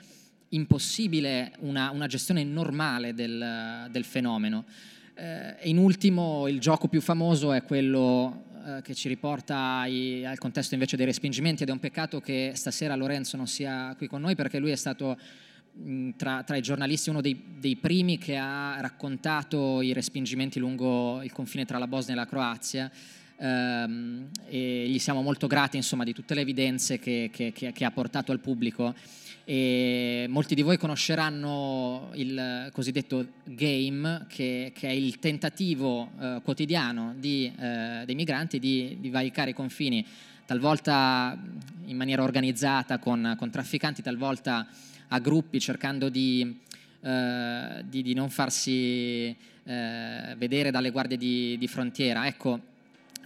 [0.50, 4.64] impossibile una, una gestione normale del, del fenomeno.
[5.14, 10.38] Eh, in ultimo, il gioco più famoso è quello eh, che ci riporta ai, al
[10.38, 14.20] contesto invece dei respingimenti ed è un peccato che stasera Lorenzo non sia qui con
[14.20, 15.18] noi perché lui è stato
[16.16, 21.32] tra, tra, i giornalisti uno dei, dei, primi che ha raccontato i respingimenti lungo il
[21.32, 22.90] confine tra la Bosnia e la Croazia
[23.38, 27.84] ehm, e gli siamo molto grati insomma, di tutte le evidenze che, che, che, che
[27.84, 28.94] ha portato al pubblico
[29.44, 37.14] e molti di voi conosceranno il cosiddetto game che, che è il tentativo eh, quotidiano
[37.18, 40.06] di, eh, dei migranti di, di valicare i confini
[40.46, 41.36] talvolta
[41.86, 44.66] in maniera organizzata con, con trafficanti talvolta
[45.08, 46.60] a gruppi cercando di,
[47.00, 52.26] eh, di, di non farsi eh, vedere dalle guardie di, di frontiera.
[52.26, 52.60] Ecco,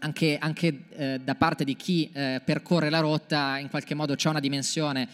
[0.00, 4.28] anche, anche eh, da parte di chi eh, percorre la rotta in qualche modo c'è
[4.28, 5.08] una dimensione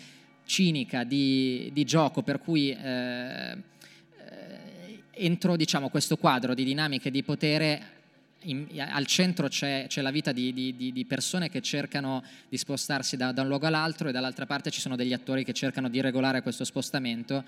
[0.53, 7.22] cinica di, di gioco per cui eh, eh, entro diciamo, questo quadro di dinamiche di
[7.22, 8.00] potere
[8.40, 13.16] in, al centro c'è, c'è la vita di, di, di, persone che cercano di spostarsi
[13.16, 16.03] da, da un luogo all'altro e dall'altra parte ci sono degli attori che cercano di
[16.03, 17.44] regolare questo spostamento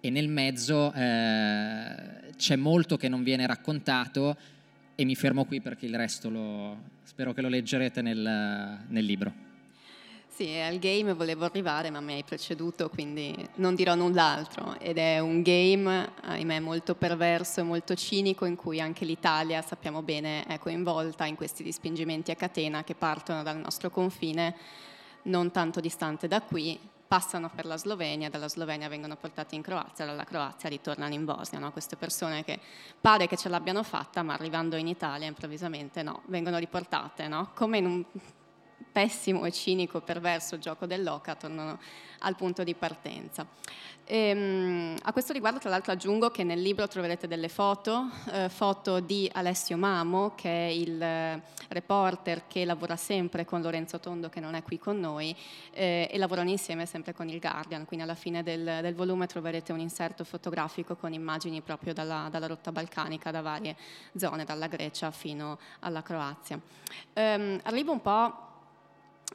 [0.00, 4.36] e nel mezzo eh, c'è molto che non viene raccontato
[4.94, 9.45] e mi fermo qui perché il resto lo, spero che lo leggerete nel, nel libro.
[10.36, 14.78] Sì, al game volevo arrivare, ma mi hai preceduto, quindi non dirò null'altro.
[14.78, 20.02] Ed è un game, ahimè, molto perverso e molto cinico, in cui anche l'Italia, sappiamo
[20.02, 24.54] bene, è coinvolta in questi respingimenti a catena che partono dal nostro confine,
[25.22, 26.78] non tanto distante da qui,
[27.08, 31.60] passano per la Slovenia, dalla Slovenia vengono portati in Croazia, dalla Croazia ritornano in Bosnia.
[31.60, 31.72] No?
[31.72, 32.60] Queste persone che
[33.00, 37.52] pare che ce l'abbiano fatta, ma arrivando in Italia improvvisamente no, vengono riportate, no?
[37.54, 38.04] come in un
[38.96, 41.78] pessimo e cinico, perverso gioco dell'oca tornano
[42.20, 43.46] al punto di partenza.
[44.06, 48.48] E, ehm, a questo riguardo tra l'altro aggiungo che nel libro troverete delle foto, eh,
[48.48, 54.30] foto di Alessio Mamo che è il eh, reporter che lavora sempre con Lorenzo Tondo
[54.30, 55.36] che non è qui con noi
[55.72, 59.72] eh, e lavorano insieme sempre con il Guardian, quindi alla fine del, del volume troverete
[59.72, 63.76] un inserto fotografico con immagini proprio dalla, dalla, rotta balcanica, da varie
[64.16, 66.58] zone, dalla Grecia fino alla Croazia.
[67.12, 68.45] Ehm, arrivo un po'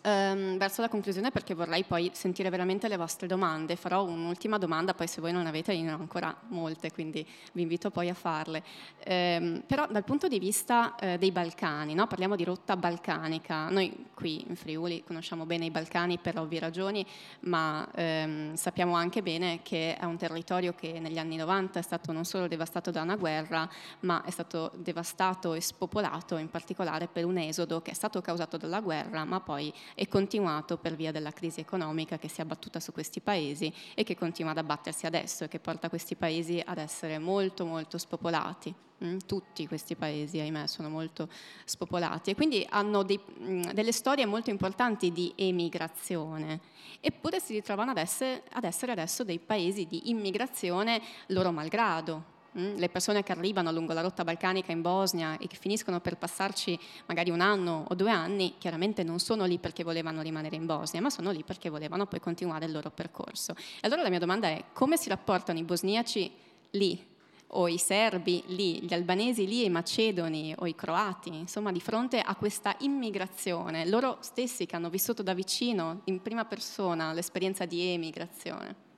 [0.04, 3.76] Um, verso la conclusione perché vorrei poi sentire veramente le vostre domande.
[3.76, 7.24] Farò un'ultima domanda, poi se voi non avete ne ho ancora molte, quindi
[7.54, 8.64] vi invito poi a farle.
[9.06, 12.08] Um, però dal punto di vista uh, dei Balcani, no?
[12.08, 17.06] parliamo di rotta balcanica, noi qui in Friuli conosciamo bene i Balcani per ovvie ragioni,
[17.42, 22.12] ma um, sappiamo anche bene che è un territorio che negli anni 90 è stato
[22.12, 27.26] non solo devastato da una guerra, ma è stato devastato e spopolato in particolare per
[27.26, 31.32] un esodo che è stato causato dalla guerra, ma poi è continuato per via della
[31.32, 35.44] crisi economica che si è abbattuta su questi paesi e che continua ad abbattersi adesso
[35.44, 38.74] e che porta questi paesi ad essere molto molto spopolati.
[39.04, 41.28] Mm, tutti questi paesi, ahimè, sono molto
[41.66, 46.60] spopolati e quindi hanno dei, mm, delle storie molto importanti di emigrazione,
[47.00, 52.31] eppure si ritrovano ad essere, ad essere adesso dei paesi di immigrazione loro malgrado?
[52.54, 56.78] Le persone che arrivano lungo la rotta balcanica in Bosnia e che finiscono per passarci
[57.06, 61.02] magari un anno o due anni, chiaramente non sono lì perché volevano rimanere in Bosnia,
[61.02, 63.54] ma sono lì perché volevano poi continuare il loro percorso.
[63.54, 66.32] E allora la mia domanda è come si rapportano i bosniaci
[66.72, 67.10] lì,
[67.54, 72.20] o i serbi lì, gli albanesi lì, i macedoni o i croati, insomma, di fronte
[72.20, 77.82] a questa immigrazione, loro stessi che hanno vissuto da vicino, in prima persona, l'esperienza di
[77.88, 78.91] emigrazione?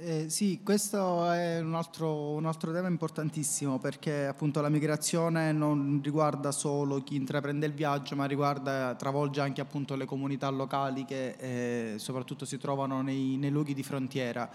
[0.00, 6.00] Eh, sì, questo è un altro, un altro, tema importantissimo perché appunto la migrazione non
[6.02, 11.34] riguarda solo chi intraprende il viaggio, ma riguarda, travolge anche appunto le comunità locali che
[11.38, 14.48] eh, soprattutto si trovano nei, nei luoghi di frontiera.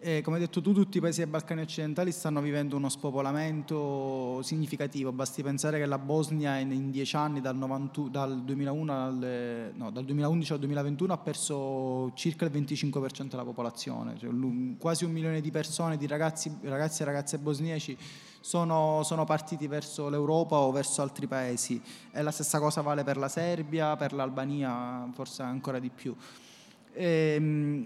[0.00, 4.40] E come hai detto tu, tutti i paesi dei Balcani occidentali stanno vivendo uno spopolamento
[4.42, 5.10] significativo.
[5.10, 10.04] Basti pensare che la Bosnia in dieci anni, dal, 90, dal, 2001 al, no, dal
[10.04, 14.16] 2011 al 2021, ha perso circa il 25% della popolazione.
[14.16, 14.30] Cioè,
[14.78, 17.98] quasi un milione di persone, di ragazzi, ragazzi e ragazze bosniaci,
[18.38, 21.82] sono, sono, partiti verso l'Europa o verso altri paesi.
[22.12, 26.14] E la stessa cosa vale per la Serbia, per l'Albania, forse ancora di più.
[27.00, 27.84] Ehm,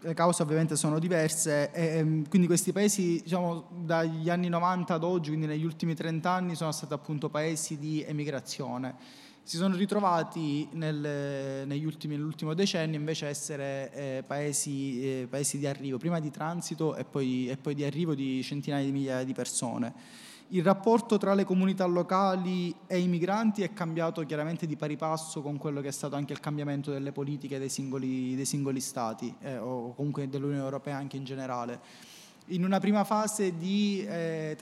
[0.00, 5.02] le cause ovviamente sono diverse e ehm, quindi questi paesi diciamo, dagli anni 90 ad
[5.02, 8.96] oggi, quindi negli ultimi 30 anni, sono stati appunto paesi di emigrazione.
[9.42, 15.58] Si sono ritrovati nel, negli ultimi, nell'ultimo decennio invece a essere eh, paesi, eh, paesi,
[15.58, 19.24] di arrivo, prima di transito e poi, e poi di arrivo di centinaia di migliaia
[19.24, 19.94] di persone.
[20.48, 25.40] Il rapporto tra le comunità locali e i migranti è cambiato chiaramente di pari passo
[25.40, 29.34] con quello che è stato anche il cambiamento delle politiche dei singoli, dei singoli stati
[29.40, 31.80] eh, o comunque dell'Unione Europea anche in generale.
[32.48, 34.54] in una prima fase di eh,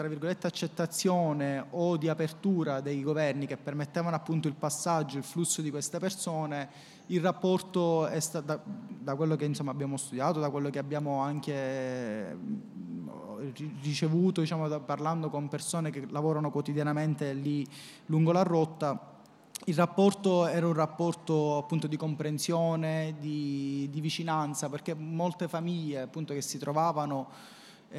[0.42, 5.98] accettazione o di apertura dei governi che permettevano appunto il passaggio, il flusso di queste
[5.98, 6.70] persone,
[7.12, 11.20] il rapporto è stato, da, da quello che insomma, abbiamo studiato, da quello che abbiamo
[11.20, 12.36] anche
[13.82, 17.66] ricevuto diciamo, da, parlando con persone che lavorano quotidianamente lì
[18.06, 19.10] lungo la rotta,
[19.66, 26.34] il rapporto era un rapporto appunto di comprensione, di, di vicinanza, perché molte famiglie appunto
[26.34, 27.28] che si trovavano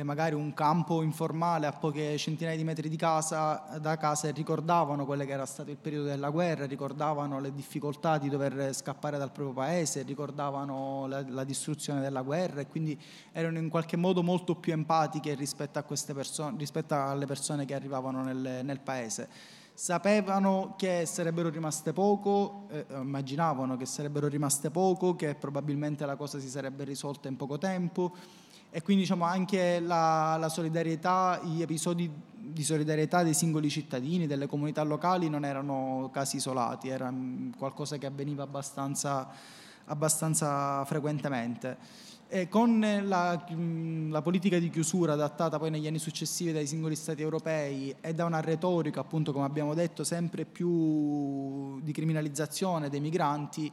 [0.01, 5.05] magari un campo informale a poche centinaia di metri di casa, da casa e ricordavano
[5.05, 9.31] quello che era stato il periodo della guerra, ricordavano le difficoltà di dover scappare dal
[9.31, 12.99] proprio paese, ricordavano la, la distruzione della guerra e quindi
[13.31, 18.61] erano in qualche modo molto più empatiche rispetto, persone, rispetto alle persone che arrivavano nel,
[18.63, 19.29] nel paese.
[19.75, 26.39] Sapevano che sarebbero rimaste poco, eh, immaginavano che sarebbero rimaste poco, che probabilmente la cosa
[26.39, 28.15] si sarebbe risolta in poco tempo
[28.75, 34.47] e quindi diciamo, anche la, la solidarietà, gli episodi di solidarietà dei singoli cittadini, delle
[34.47, 37.13] comunità locali non erano casi isolati, era
[37.55, 39.29] qualcosa che avveniva abbastanza,
[39.85, 41.77] abbastanza frequentemente.
[42.27, 43.45] E con la,
[44.09, 48.25] la, politica di chiusura adattata poi negli anni successivi dai singoli stati europei e da
[48.25, 53.71] una retorica, appunto come abbiamo detto, sempre più di criminalizzazione dei migranti,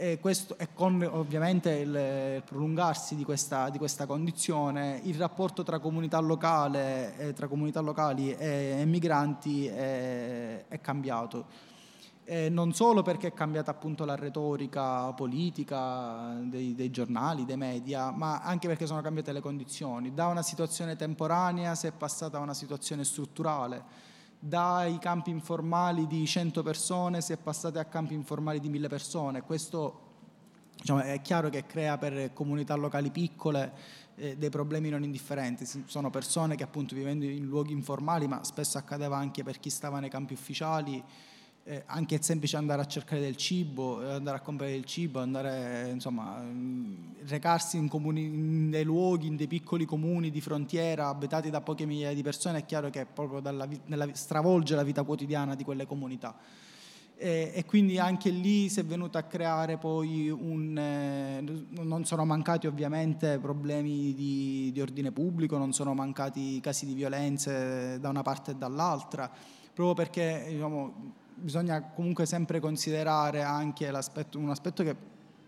[0.00, 5.80] e, questo, e con ovviamente il, prolungarsi di questa, di questa, condizione, il rapporto tra
[5.80, 11.46] comunità, locale, eh, tra comunità locali e, migranti è, è cambiato.
[12.24, 18.12] Eh, non solo perché è cambiata appunto la retorica politica dei, dei, giornali, dei media,
[18.12, 20.14] ma anche perché sono cambiate le condizioni.
[20.14, 24.07] Da una situazione temporanea si è passata a una situazione strutturale
[24.38, 29.42] dai campi informali di 100 persone si è passati a campi informali di 1000 persone.
[29.42, 30.06] Questo
[30.76, 33.72] diciamo, è chiaro che crea per comunità locali piccole
[34.14, 35.66] eh, dei problemi non indifferenti.
[35.86, 39.98] Sono persone che appunto vivendo in luoghi informali, ma spesso accadeva anche per chi stava
[40.00, 41.02] nei campi ufficiali,
[41.68, 45.20] eh, anche il semplice andare a cercare del cibo, eh, andare a comprare del cibo,
[45.20, 46.94] andare, insomma, mm,
[47.26, 51.84] recarsi in, comuni, in, dei luoghi, in dei piccoli comuni di frontiera abitati da poche
[51.84, 55.86] migliaia di persone, è chiaro che proprio dalla, nella, stravolge la vita quotidiana di quelle
[55.86, 56.34] comunità.
[57.18, 60.78] E, e, quindi anche lì si è venuto a creare poi un...
[60.78, 61.42] Eh,
[61.82, 67.98] non sono mancati ovviamente problemi di, di ordine pubblico, non sono mancati casi di violenze
[68.00, 69.30] da una parte e dall'altra,
[69.74, 74.96] proprio perché diciamo, bisogna comunque sempre considerare anche un aspetto che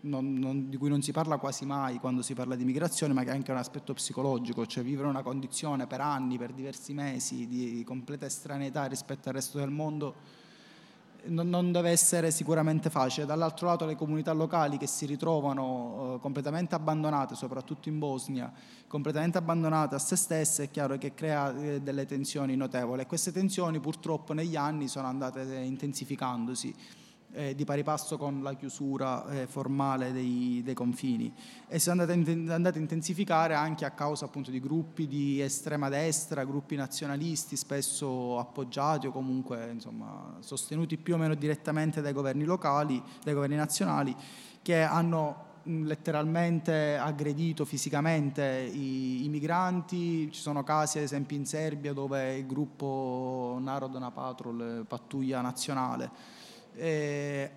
[0.01, 3.23] non, non, di cui non si parla quasi mai quando si parla di migrazione, ma
[3.23, 7.47] che è anche un aspetto psicologico, cioè vivere una condizione per anni, per diversi mesi
[7.47, 10.15] di completa estraneità rispetto al resto del mondo
[11.25, 13.25] non, deve essere sicuramente facile.
[13.25, 18.51] Dall'altro lato le comunità locali che si ritrovano eh, completamente abbandonate, soprattutto in Bosnia,
[18.87, 23.31] completamente abbandonate a se stesse, è chiaro che crea eh, delle tensioni notevoli e queste
[23.31, 26.75] tensioni purtroppo negli anni sono andate intensificandosi
[27.33, 31.33] eh, di pari passo con la chiusura eh, formale dei, dei, confini.
[31.67, 35.89] E si è andata, andata, a intensificare anche a causa appunto di gruppi di estrema
[35.89, 42.43] destra, gruppi nazionalisti spesso appoggiati o comunque insomma, sostenuti più o meno direttamente dai governi
[42.43, 44.15] locali, dai governi nazionali
[44.61, 51.93] che hanno letteralmente aggredito fisicamente i, i, migranti, ci sono casi ad esempio in Serbia
[51.93, 56.09] dove il gruppo Narodna Patrol, pattuglia nazionale,
[56.75, 57.51] eh,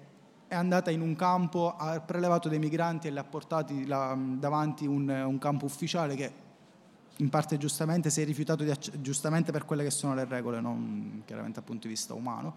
[0.47, 4.87] è andata in un campo, ha prelevato dei migranti e li ha portati là, davanti
[4.87, 6.33] un, un campo ufficiale che
[7.19, 11.23] in parte giustamente si è rifiutato di, giustamente per quelle che sono le regole, non
[11.25, 12.55] chiaramente dal punto di vista umano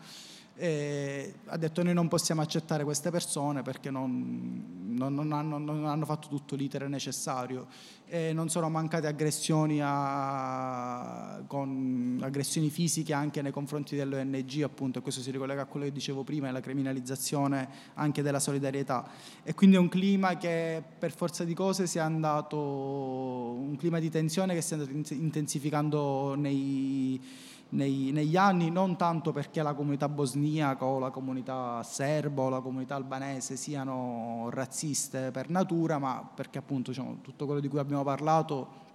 [0.60, 5.86] e ha detto noi non possiamo accettare queste persone perché non, non, non, hanno, non
[5.86, 7.68] hanno, fatto tutto l'iter necessario.
[8.08, 15.02] E non sono mancate aggressioni, a, con, aggressioni fisiche anche nei confronti dell'ONG appunto e
[15.04, 19.08] questo si ricollega a quello che dicevo prima la criminalizzazione anche della solidarietà.
[19.44, 24.00] E quindi è un clima che per forza di cose si è andato un clima
[24.00, 29.74] di tensione che si è andato intensificando nei nei, negli anni, non tanto perché la
[29.74, 36.30] comunità bosniaca o la comunità serba o la comunità albanese siano razziste per natura, ma
[36.34, 38.86] perché appunto diciamo, tutto quello di cui abbiamo parlato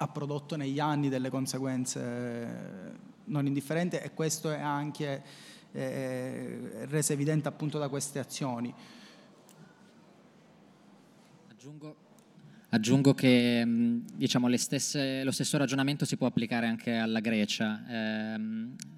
[0.00, 5.22] ha prodotto negli anni delle conseguenze non indifferenti e questo è anche
[5.72, 8.72] eh, reso evidente appunto da queste azioni.
[11.50, 12.07] Aggiungo
[12.70, 13.64] Aggiungo che
[14.14, 17.82] diciamo, stesse, lo stesso ragionamento si può applicare anche alla Grecia.
[17.88, 18.40] Eh,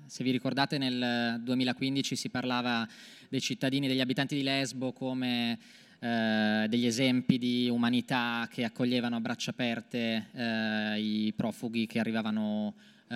[0.06, 2.84] se vi ricordate nel 2015 si parlava
[3.28, 5.56] dei cittadini, degli abitanti di Lesbo come
[6.00, 12.74] eh, degli esempi di umanità che accoglievano a braccia aperte eh, i profughi che arrivavano
[13.06, 13.14] eh,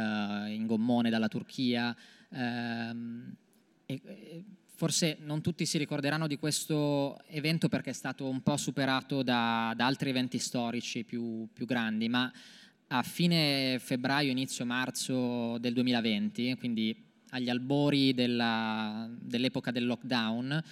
[0.54, 1.96] in gommone dalla Turchia.
[2.28, 3.34] Ehm,
[3.86, 4.00] e,
[4.76, 9.72] forse non tutti si ricorderanno di questo evento perché è stato un po' superato da,
[9.76, 12.30] da altri eventi storici più, più, grandi, ma
[12.88, 16.94] a fine febbraio, inizio marzo del 2020, quindi
[17.30, 20.62] agli albori della, dell'epoca del lockdown,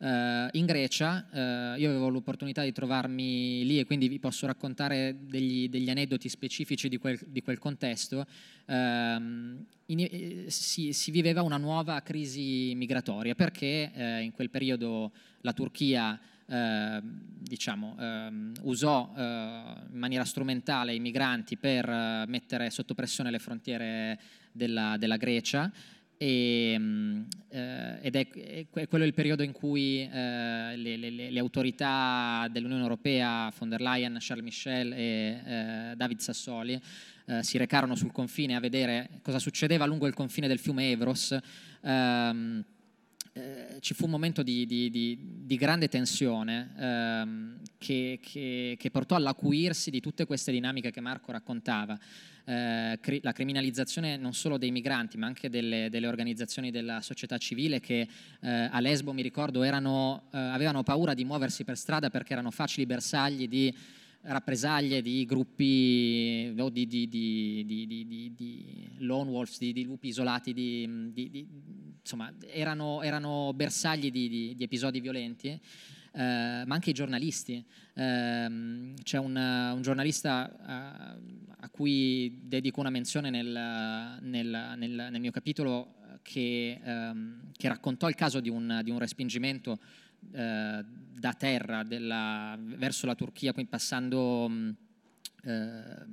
[0.00, 5.16] Uh, in Grecia uh, io avevo l'opportunità di trovarmi lì e quindi vi posso raccontare
[5.26, 8.24] degli, degli aneddoti specifici di quel, di quel contesto.
[8.66, 8.72] Uh,
[9.86, 15.52] in, eh, si, si, viveva una nuova crisi migratoria perché eh, in quel periodo la
[15.52, 21.86] Turchia diciamo, ehm, usò in maniera strumentale i migranti per
[22.26, 24.18] mettere sotto pressione le frontiere
[24.50, 25.70] della, della Grecia
[26.18, 31.38] e, mm, eh, ed è, è, quello il periodo in cui eh, le, le, le,
[31.38, 36.78] autorità dell'Unione Europea, von der Leyen, Charles Michel e eh, David Sassoli,
[37.26, 41.38] eh, si recarono sul confine a vedere cosa succedeva lungo il confine del fiume Evros.
[41.82, 42.64] Ehm,
[43.34, 48.90] eh, ci fu un momento di, di, di, di grande tensione ehm, che, che, che
[48.90, 51.96] portò all'acuirsi di tutte queste dinamiche che Marco raccontava
[52.48, 57.36] eh, cri- la criminalizzazione non solo dei migranti ma anche delle, delle organizzazioni della società
[57.36, 58.08] civile che
[58.40, 62.50] eh, a Lesbo mi ricordo erano, eh, avevano paura di muoversi per strada perché erano
[62.50, 63.76] facili bersagli di
[64.22, 67.64] rappresaglie di gruppi no, di, di, di,
[68.34, 70.50] di, lone wolves, di, lupi isolati,
[72.00, 75.60] insomma erano, erano bersagli di, episodi violenti, eh,
[76.66, 77.64] ma anche i giornalisti.
[77.94, 85.20] Eh, c'è un, un giornalista eh, a cui dedico una menzione nel, nel, nel, nel
[85.20, 89.78] mio capitolo che, ehm, che, raccontò il caso di un, di un respingimento
[90.32, 94.48] eh, da terra della, verso la Turchia, quindi passando...
[94.48, 94.70] Mm,
[95.44, 96.06] eh,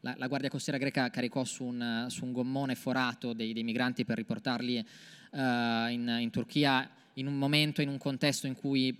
[0.00, 4.04] la, la, Guardia Costiera greca caricò su un, su un gommone forato dei, dei, migranti
[4.04, 8.92] per riportarli eh, in, in Turchia in un momento, in un contesto in cui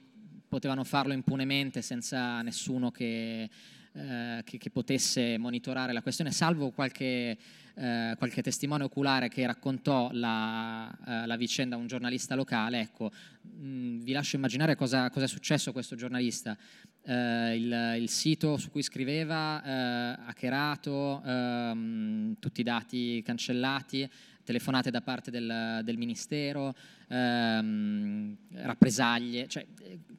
[0.49, 3.51] potevano farlo impunemente senza nessuno che,
[3.95, 7.37] eh, che, che, potesse monitorare la questione, salvo qualche,
[7.75, 12.81] eh, qualche testimone oculare che raccontò la, eh, la, vicenda a un giornalista locale.
[12.81, 13.11] Ecco,
[13.43, 16.57] mh, mm, vi lascio immaginare cosa, cosa, è successo a questo giornalista.
[17.05, 24.09] Eh, il, il, sito su cui scriveva eh, hackerato, ehm, tutti i dati cancellati,
[24.43, 26.75] telefonate da parte del, del Ministero,
[27.09, 29.67] ehm, rappresaglie, cioè,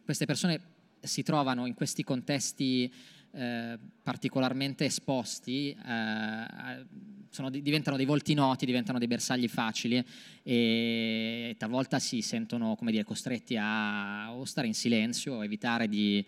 [0.03, 0.61] queste persone
[0.99, 2.91] si trovano in questi contesti
[3.35, 6.85] eh, particolarmente esposti, eh,
[7.29, 10.03] sono, diventano dei volti noti, diventano dei bersagli facili
[10.43, 16.23] e talvolta si sentono dire, costretti a o stare in silenzio, evitare di,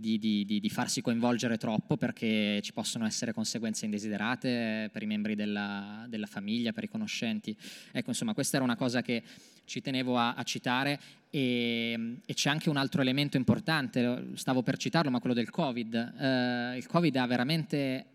[0.00, 5.34] di, di, di, farsi coinvolgere troppo perché ci possono essere conseguenze indesiderate per i membri
[5.34, 7.56] della, della famiglia, per i conoscenti.
[7.90, 9.24] Ecco, insomma, questa era una cosa che
[9.64, 14.76] ci tenevo a, a citare e, e, c'è anche un altro elemento importante, stavo per
[14.76, 15.94] citarlo, ma quello del Covid.
[15.94, 18.06] Eh, il Covid ha veramente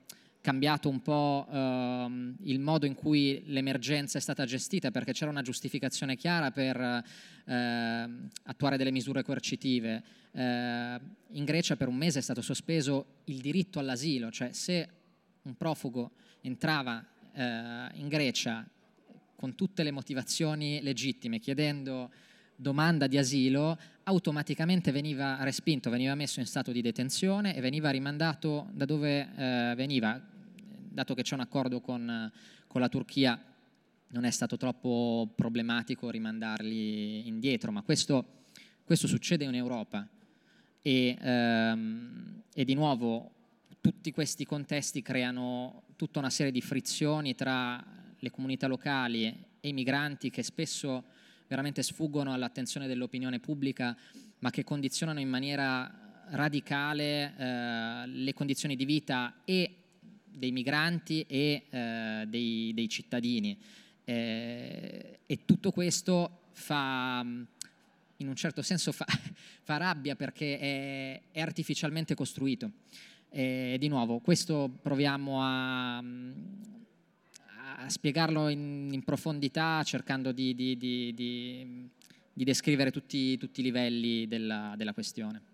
[0.44, 5.41] cambiato un po' ehm, il modo in cui l'emergenza è stata gestita perché c'era una
[5.41, 6.78] giustificazione chiara per
[7.46, 8.10] eh,
[8.44, 10.04] attuare delle misure coercitive.
[10.34, 14.89] Eh, in Grecia per un mese è stato sospeso il diritto all'asilo, cioè se
[15.44, 17.41] un profugo entrava eh,
[17.94, 18.68] in Grecia
[19.38, 22.12] con tutte le motivazioni legittime, chiedendo
[22.54, 28.68] domanda di asilo, automaticamente veniva respinto, veniva messo in stato di detenzione e veniva rimandato
[28.74, 30.32] da dove eh, veniva.
[30.94, 32.32] Dato che c'è un accordo con,
[32.68, 33.44] con, la Turchia,
[34.10, 38.44] non è stato troppo problematico rimandarli indietro, ma questo,
[38.84, 40.08] questo succede in Europa.
[40.84, 43.32] E, ehm, e di nuovo
[43.82, 47.84] tutti questi contesti creano tutta una serie di frizioni tra
[48.20, 51.06] le comunità locali e i migranti che spesso
[51.48, 53.98] veramente sfuggono all'attenzione dell'opinione pubblica,
[54.39, 59.78] ma che condizionano in maniera radicale eh, le condizioni di vita e
[60.34, 63.58] dei migranti e eh, dei, dei, cittadini.
[64.04, 69.06] Eh, e tutto questo fa, in un certo senso, fa,
[69.64, 72.72] fa rabbia perché è, è artificialmente costruito.
[73.30, 81.90] E di nuovo, questo proviamo a, a spiegarlo in, in, profondità cercando di, di, di,
[82.32, 85.53] di descrivere tutti, tutti, i livelli della, della questione.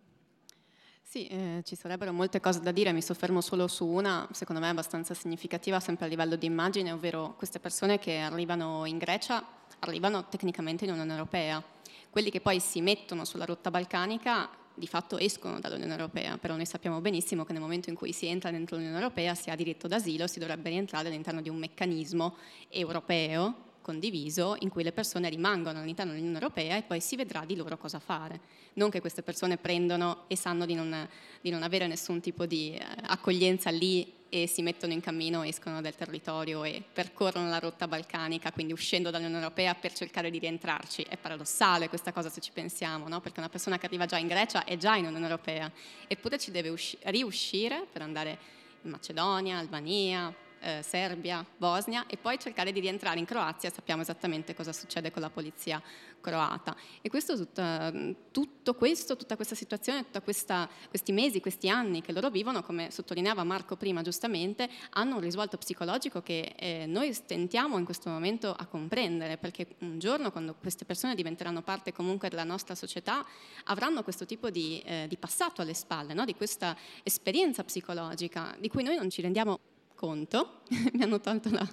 [1.11, 4.69] Sì, eh, ci sarebbero molte cose da dire, mi soffermo solo su una, secondo me
[4.69, 9.43] abbastanza significativa, sempre a livello di immagine, ovvero queste persone che arrivano in Grecia,
[9.79, 11.63] arrivano tecnicamente in Unione Europea.
[12.11, 16.67] Quelli che poi si mettono sulla rotta balcanica di fatto escono dall'Unione Europea, però noi
[16.67, 19.87] sappiamo benissimo che nel momento in cui si entra dentro l'Unione Europea si ha diritto
[19.87, 22.35] d'asilo, si dovrebbe rientrare all'interno di un meccanismo
[22.69, 27.55] europeo condiviso in cui le persone rimangono all'interno dell'Unione Europea e poi si vedrà di
[27.55, 28.39] loro cosa fare.
[28.73, 31.07] Non che queste persone prendono e sanno di non,
[31.41, 35.81] di non avere nessun tipo di eh, accoglienza lì e si mettono in cammino, escono
[35.81, 41.01] dal territorio e percorrono la rotta balcanica, quindi uscendo dall'Unione Europea per cercare di rientrarci.
[41.01, 43.19] È paradossale questa cosa se ci pensiamo, no?
[43.21, 45.71] perché una persona che arriva già in Grecia è già in Unione Europea,
[46.07, 48.37] eppure ci deve usci- riuscire per andare
[48.83, 54.53] in Macedonia, Albania, eh, Serbia, Bosnia e poi cercare di rientrare in Croazia, sappiamo esattamente
[54.53, 55.81] cosa succede con la polizia
[56.19, 56.75] croata.
[57.01, 57.91] E questo, tutta,
[58.31, 63.43] tutto questo, tutta questa situazione, tutti questi mesi, questi anni che loro vivono, come sottolineava
[63.43, 68.65] Marco prima giustamente, hanno un risvolto psicologico che eh, noi stentiamo in questo momento a
[68.65, 73.25] comprendere, perché un giorno quando queste persone diventeranno parte comunque della nostra società,
[73.65, 76.25] avranno questo tipo di, eh, di passato alle spalle, no?
[76.25, 79.59] di questa esperienza psicologica di cui noi non ci rendiamo
[79.99, 80.61] conto,
[80.95, 81.69] mi hanno tolto una,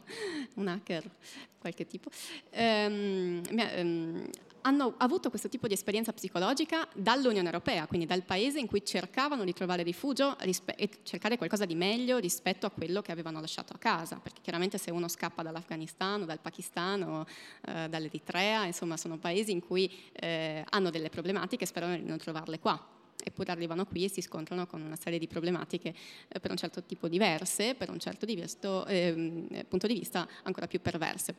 [0.55, 1.09] un hacker
[1.61, 2.11] qualche tipo,
[2.51, 4.31] ehm, ehm,
[4.63, 9.45] hanno avuto questo tipo di esperienza psicologica dall'Unione Europea, quindi dal paese in cui cercavano
[9.45, 13.79] di trovare rifugio e cercare qualcosa di meglio rispetto a quello che avevano lasciato a
[13.79, 17.27] casa, perché chiaramente se uno scappa dall'Afghanistan o dal Pakistan o
[17.65, 22.19] eh, dall'Eritrea, insomma sono paesi in cui eh, hanno delle problematiche e sperano di non
[22.19, 25.95] trovarle qua eppure arrivano qui e si scontrano con una serie di problematiche
[26.29, 30.67] eh, per un certo tipo diverse, per un certo diverso, eh, punto di vista ancora
[30.67, 31.35] più perverse.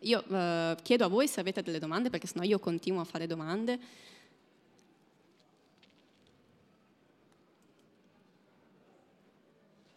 [0.00, 3.26] Io eh, chiedo a voi se avete delle domande, perché sennò io continuo a fare
[3.26, 3.78] domande.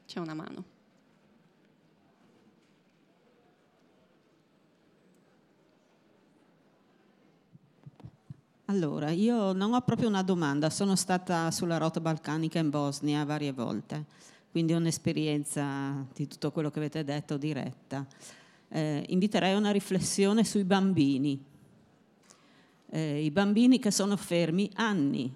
[0.06, 0.70] C'è una mano.
[8.72, 13.51] Allora, io non ho proprio una domanda, sono stata sulla rotta balcanica in Bosnia varie
[13.51, 14.05] volte,
[14.49, 18.07] quindi ho un'esperienza di tutto quello che avete detto diretta.
[18.69, 21.43] Eh, inviterei una riflessione sui bambini.
[22.91, 25.30] Eh, I bambini che sono fermi anni,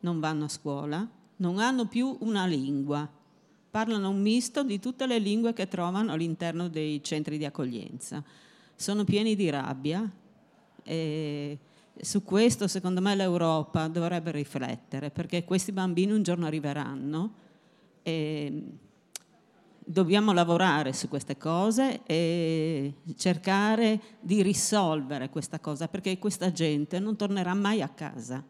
[0.00, 3.08] non vanno a scuola, non hanno più una lingua,
[3.70, 8.24] parlano un misto di tutte le lingue che trovano all'interno dei centri di accoglienza.
[8.74, 10.10] Sono pieni di rabbia.
[10.82, 11.58] E
[12.00, 17.34] su questo secondo me l'Europa dovrebbe riflettere perché questi bambini un giorno arriveranno
[18.02, 18.62] e
[19.78, 27.16] dobbiamo lavorare su queste cose e cercare di risolvere questa cosa perché questa gente non
[27.16, 28.44] tornerà mai a casa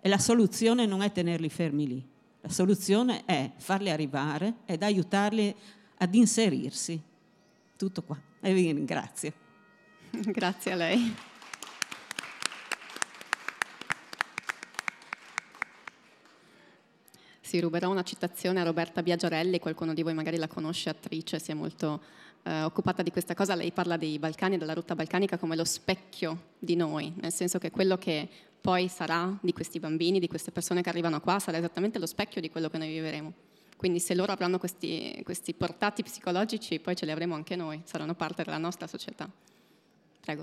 [0.00, 2.06] e la soluzione non è tenerli fermi lì,
[2.40, 5.54] la soluzione è farli arrivare ed aiutarli
[5.98, 7.00] ad inserirsi.
[7.76, 9.32] Tutto qua e vi ringrazio.
[10.10, 11.14] Grazie a lei.
[17.52, 21.50] Sì, ruberò una citazione a Roberta Biagiorelli, qualcuno di voi magari la conosce, attrice, si
[21.50, 22.02] è molto
[22.44, 23.54] eh, occupata di questa cosa.
[23.54, 27.70] Lei parla dei Balcani della rotta balcanica come lo specchio di noi, nel senso che
[27.70, 28.26] quello che
[28.58, 32.40] poi sarà di questi bambini, di queste persone che arrivano qua, sarà esattamente lo specchio
[32.40, 33.34] di quello che noi vivremo.
[33.76, 38.14] Quindi se loro avranno questi, questi portati psicologici, poi ce li avremo anche noi, saranno
[38.14, 39.28] parte della nostra società.
[40.22, 40.42] Prego.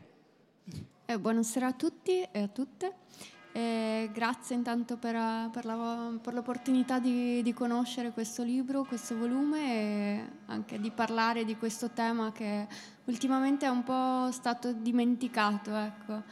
[1.07, 2.93] Eh, buonasera a tutti e a tutte.
[3.51, 5.15] E grazie intanto per,
[5.51, 11.45] per, la, per l'opportunità di, di, conoscere questo libro, questo volume e anche di parlare
[11.45, 12.67] di questo tema che
[13.05, 15.75] ultimamente è un po' stato dimenticato.
[15.75, 16.23] Ecco.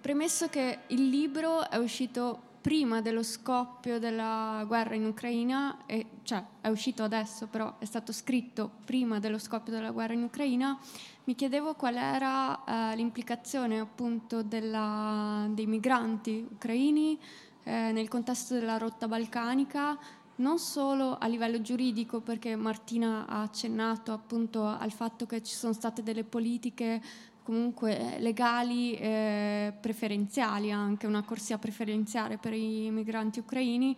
[0.00, 6.44] Premesso che il libro è uscito prima dello scoppio della guerra in Ucraina, e, cioè
[6.60, 10.76] è uscito adesso però è stato scritto prima dello scoppio della guerra in Ucraina,
[11.26, 17.16] mi chiedevo qual era eh, l'implicazione appunto della, dei migranti ucraini
[17.62, 19.96] eh, nel contesto della rotta balcanica,
[20.38, 25.72] non solo a livello giuridico, perché Martina ha accennato appunto al fatto che ci sono
[25.72, 27.00] state delle politiche
[27.46, 33.96] comunque legali eh, preferenziali, anche una corsia preferenziale per i migranti ucraini,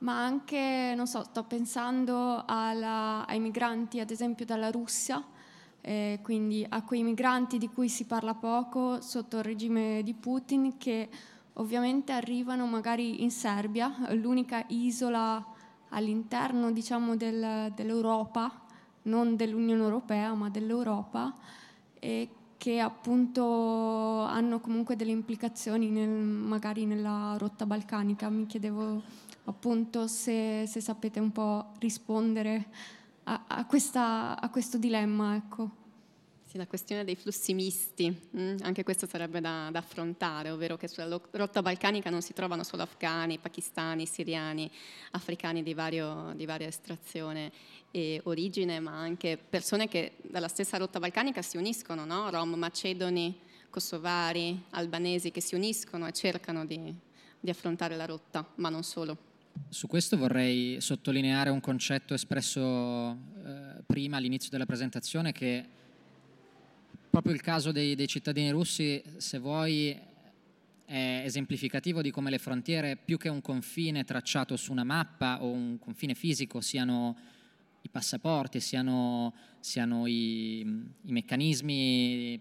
[0.00, 5.24] ma anche, non so, sto pensando alla, ai migranti ad esempio dalla Russia,
[5.80, 10.76] eh, quindi a quei migranti di cui si parla poco sotto il regime di Putin
[10.76, 11.08] che
[11.54, 15.42] ovviamente arrivano magari in Serbia, l'unica isola
[15.88, 18.60] all'interno diciamo, del, dell'Europa,
[19.04, 21.32] non dell'Unione Europea ma dell'Europa,
[21.98, 22.28] e
[22.64, 28.30] che appunto hanno comunque delle implicazioni nel, magari nella rotta balcanica.
[28.30, 29.02] Mi chiedevo
[29.44, 32.68] appunto se, se sapete un po' rispondere
[33.24, 35.34] a, a, questa, a questo dilemma.
[35.34, 35.83] Ecco.
[36.54, 40.86] Sì, la questione dei flussi misti, mm, anche questo sarebbe da, da, affrontare, ovvero che
[40.86, 44.70] sulla rotta balcanica non si trovano solo afghani, pakistani, siriani,
[45.10, 47.50] africani di, vario, di varia estrazione
[47.90, 52.30] e origine, ma anche persone che dalla stessa rotta balcanica si uniscono, no?
[52.30, 53.36] rom, macedoni,
[53.68, 56.94] kosovari, albanesi che si uniscono e cercano di,
[57.40, 59.18] di affrontare la rotta, ma non solo.
[59.68, 63.10] Su questo vorrei sottolineare un concetto espresso
[63.44, 65.82] eh, prima all'inizio della presentazione che
[67.14, 69.96] proprio il caso dei, dei cittadini russi, se vuoi,
[70.84, 75.48] è esemplificativo di come le frontiere, più che un confine tracciato su una mappa o
[75.48, 77.16] un confine fisico, siano
[77.82, 82.40] i passaporti, siano, siano i, i meccanismi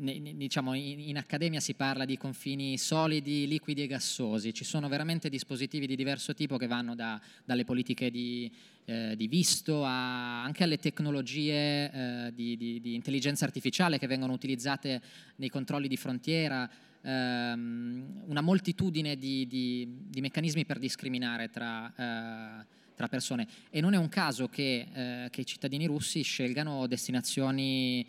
[0.00, 5.86] diciamo, in, accademia si parla di confini solidi, liquidi e gassosi, ci sono veramente dispositivi
[5.86, 8.50] di diverso tipo che vanno da, dalle politiche di,
[8.84, 15.00] eh, di visto anche alle tecnologie eh, di, di, di, intelligenza artificiale che vengono utilizzate
[15.36, 16.68] nei controlli di frontiera,
[17.02, 22.62] ehm, una moltitudine di, meccanismi per discriminare tra...
[22.62, 23.46] Eh, tra persone.
[23.70, 28.04] E non è un caso che, eh, che i cittadini russi scelgano destinazioni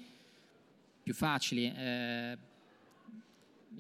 [1.10, 1.74] più facili.
[1.76, 2.38] Eh,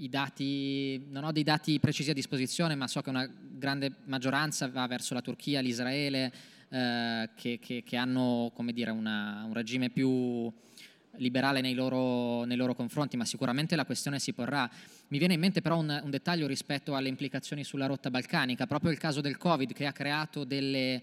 [0.10, 4.88] dati, non ho dei dati precisi a disposizione, ma so che una grande maggioranza va
[4.88, 6.34] verso la Turchia, l'Israele,
[6.70, 10.52] eh, che, che, che, hanno dire, una, un regime più
[11.18, 14.68] liberale nei loro, nei loro, confronti, ma sicuramente la questione si porrà.
[15.10, 18.90] Mi viene in mente però un, un, dettaglio rispetto alle implicazioni sulla rotta balcanica, proprio
[18.90, 20.96] il caso del Covid che ha creato delle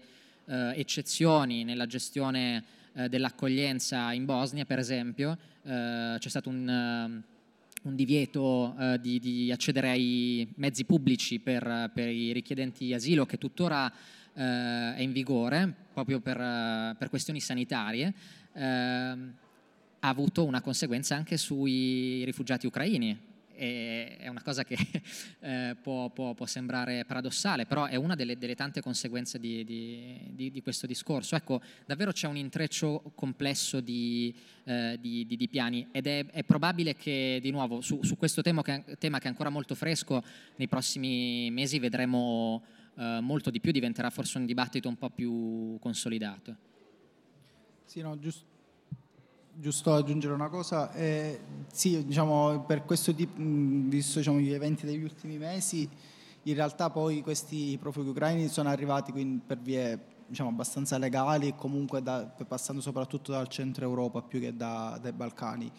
[0.43, 7.21] eh, eccezioni nella gestione eh, dell'accoglienza in Bosnia, per esempio, eh, c'è stato un,
[7.83, 13.37] un divieto eh, di, di, accedere ai mezzi pubblici per, per i richiedenti asilo che
[13.37, 13.91] tuttora
[14.33, 18.13] eh, è in vigore proprio per, per questioni sanitarie.
[18.53, 23.19] Ha avuto una conseguenza anche sui rifugiati ucraini
[23.57, 24.77] è una cosa che
[25.41, 30.51] eh, può, può, può, sembrare paradossale, però è una delle, delle tante conseguenze di, di,
[30.51, 31.35] di, questo discorso.
[31.35, 34.33] Ecco, davvero c'è un intreccio complesso di,
[34.65, 38.83] eh, di piani ed è, è, probabile che, di nuovo, su, su questo tema che,
[38.99, 40.23] tema che, è ancora molto fresco,
[40.57, 42.63] nei prossimi mesi vedremo
[42.95, 46.55] eh, molto di più, diventerà forse un dibattito un po' più consolidato.
[47.85, 48.56] Sì, no, giusto
[49.59, 51.39] giusto aggiungere una cosa, eh,
[51.71, 55.89] sì, diciamo, per questo tipo, visto diciamo, gli eventi degli ultimi mesi,
[56.43, 59.11] in realtà poi questi profughi ucraini sono arrivati
[59.45, 64.55] per vie diciamo, abbastanza legali e comunque da, passando soprattutto dal centro Europa più che
[64.55, 65.71] da, dai Balcani.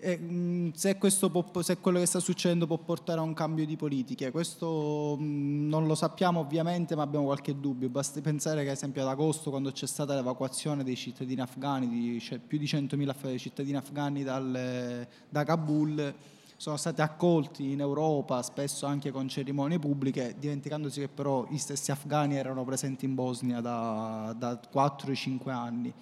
[0.00, 3.76] E, mh, se, può, se, quello che sta succedendo può portare a un cambio di
[3.76, 7.88] politiche, questo mh, non lo sappiamo ovviamente, ma abbiamo qualche dubbio.
[7.88, 12.20] Basti pensare che, ad esempio, ad agosto, quando c'è stata l'evacuazione dei cittadini afghani, di,
[12.20, 16.14] cioè, più di 100.000 cittadini afghani dal, da Kabul,
[16.60, 21.90] sono stati accolti in Europa, spesso anche con cerimonie pubbliche, dimenticandosi che però gli stessi
[21.90, 25.94] afghani erano presenti in Bosnia da, da 4-5 anni.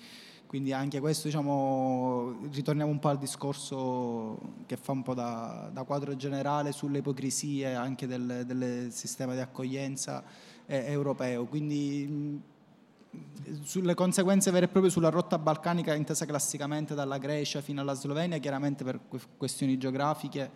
[0.49, 5.83] Quindi anche questo, diciamo, ritorniamo un po' al discorso che fa un po' da, da
[5.83, 10.25] quadro generale sulle ipocrisie anche del, del sistema di accoglienza
[10.65, 11.45] eh, europeo.
[11.45, 17.83] Quindi mh, sulle conseguenze vere e proprie sulla rotta balcanica intesa classicamente dalla Grecia fino
[17.83, 19.01] alla Slovenia, chiaramente per
[19.37, 20.51] questioni geografiche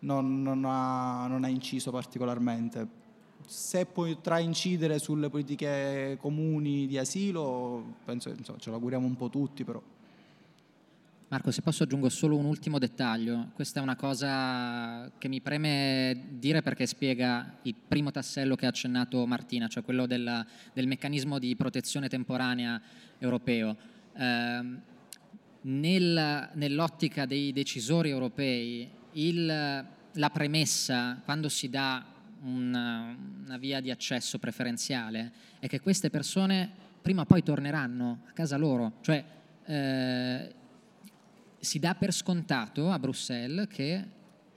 [0.00, 3.04] non, non, ha, non ha inciso particolarmente
[3.46, 9.30] se potrà incidere sulle politiche comuni di asilo, penso che ce lo auguriamo un po'
[9.30, 9.80] tutti però.
[11.28, 13.50] Marco, se posso aggiungo solo un ultimo dettaglio.
[13.52, 18.68] Questa è una cosa che mi preme dire perché spiega il primo tassello che ha
[18.68, 22.80] accennato Martina, cioè quello della, del meccanismo di protezione temporanea
[23.18, 23.76] europeo.
[24.12, 24.64] Eh,
[25.62, 32.04] nel, nell'ottica dei decisori europei, il, la premessa, quando si dà
[32.46, 36.70] una, una via di accesso preferenziale è che queste persone
[37.02, 39.24] prima o poi torneranno a casa loro, cioè
[39.64, 40.54] eh,
[41.58, 44.04] si dà per scontato a Bruxelles che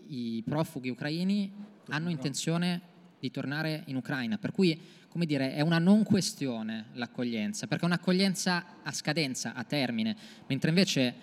[0.08, 1.52] i profughi ucraini
[1.90, 2.82] hanno intenzione
[3.20, 4.80] di tornare in Ucraina, per cui
[5.10, 10.16] come dire, è una non questione l'accoglienza, perché è un'accoglienza a scadenza, a termine,
[10.48, 11.14] mentre invece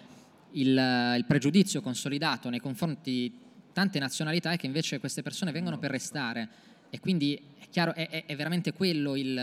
[0.53, 3.33] il, il pregiudizio consolidato nei confronti
[3.77, 6.49] tante nazionalità e che invece queste persone vengono per restare
[6.89, 9.37] e quindi è, chiaro, è, è veramente quello il,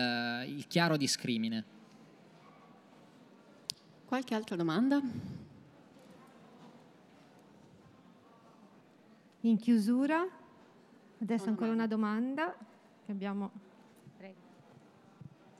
[0.47, 1.63] il chiaro discrimine.
[4.05, 4.99] Qualche altra domanda?
[9.41, 10.25] In chiusura,
[11.21, 12.55] adesso ancora una domanda
[13.05, 13.51] che abbiamo.
[14.17, 14.39] Prego.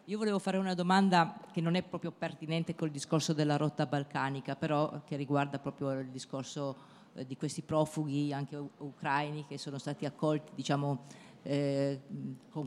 [0.05, 4.55] Io volevo fare una domanda che non è proprio pertinente col discorso della rotta balcanica,
[4.55, 6.92] però che riguarda proprio il discorso eh,
[7.25, 11.05] di questi profughi anche ucraini che sono stati accolti, diciamo,
[11.43, 12.01] eh,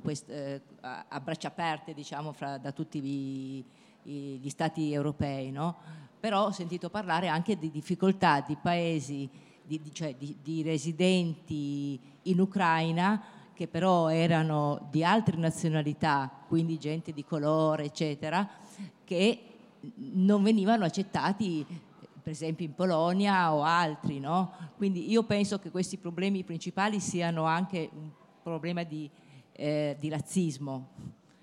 [0.03, 3.65] quest, eh, a braccia aperte, diciamo, fra, da tutti gli,
[4.03, 5.77] gli stati europei, no?
[6.21, 9.29] Però ho sentito parlare anche di difficoltà di paesi,
[9.63, 16.79] di, di, cioè di, di residenti in Ucraina che però erano di altre nazionalità, quindi
[16.79, 18.47] gente di colore, eccetera,
[19.03, 19.43] che
[19.95, 21.65] non venivano accettati
[22.27, 24.19] per esempio in Polonia o altri.
[24.19, 24.51] No?
[24.77, 28.11] Quindi io penso che questi problemi principali siano anche un
[28.43, 29.09] problema di,
[29.53, 30.89] eh, di razzismo,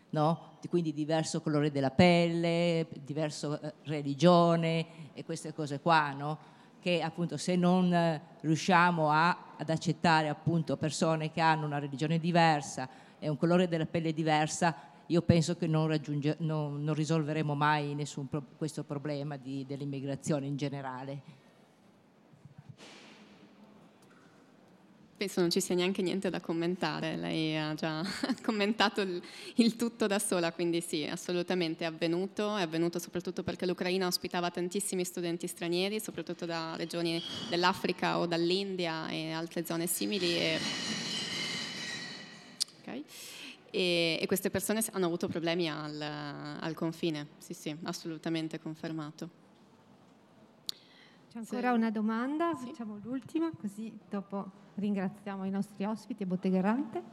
[0.09, 0.51] no?
[0.67, 6.11] quindi diverso colore della pelle, diversa eh, religione e queste cose qua.
[6.11, 6.37] No?
[6.81, 12.19] che appunto se non eh, riusciamo a, ad accettare appunto persone che hanno una religione
[12.19, 12.89] diversa
[13.19, 14.75] e un colore della pelle diversa,
[15.07, 15.99] io penso che non,
[16.39, 21.41] non, non risolveremo mai nessun pro- questo problema dell'immigrazione in generale.
[25.23, 28.03] penso non ci sia neanche niente da commentare, lei ha già
[28.43, 29.21] commentato il,
[29.55, 34.51] il, tutto da sola, quindi sì, assolutamente è avvenuto, è avvenuto soprattutto perché l'Ucraina ospitava
[34.51, 40.37] tantissimi studenti stranieri, soprattutto da regioni dell'Africa o dall'India e altre zone simili.
[40.37, 40.59] E,
[42.81, 43.05] okay.
[43.73, 49.41] E, e queste persone hanno avuto problemi al, al confine, sì sì, assolutamente confermato.
[51.31, 52.67] C'è ancora una domanda, sì.
[52.67, 57.03] facciamo l'ultima, così dopo ringraziamo i nostri ospiti e Bottega Errante.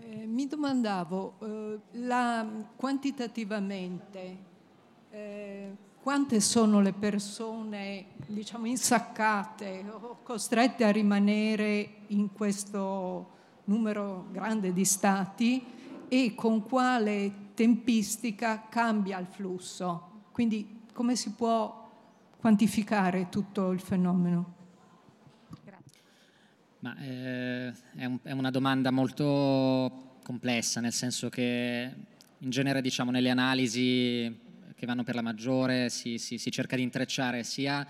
[0.00, 2.46] Eh, mi domandavo, eh, la,
[2.76, 4.36] quantitativamente,
[5.08, 13.36] eh, quante sono le persone diciamo, insaccate o costrette a rimanere in questo
[13.68, 15.64] numero grande di stati
[16.08, 20.26] e con quale tempistica cambia il flusso?
[20.32, 21.88] Quindi come si può
[22.38, 24.56] quantificare tutto il fenomeno?
[26.80, 31.92] Ma, eh, è, un, è, una domanda molto complessa, nel senso che
[32.38, 34.46] in genere diciamo, nelle analisi
[34.76, 37.84] che vanno per la maggiore si, si, si cerca di intrecciare sia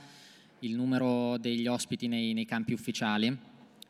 [0.61, 3.37] il numero degli ospiti nei, nei campi ufficiali,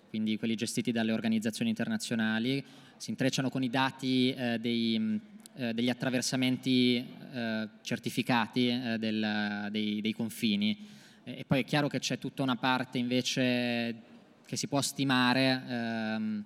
[0.09, 2.65] quindi quelli gestiti dalle organizzazioni internazionali,
[2.97, 5.21] si intrecciano con i dati eh, dei,
[5.57, 10.87] eh, degli attraversamenti eh, certificati eh, del, dei, dei, confini.
[11.25, 14.07] E poi è chiaro che c'è tutta una parte invece
[14.47, 16.45] che si può stimare, ehm,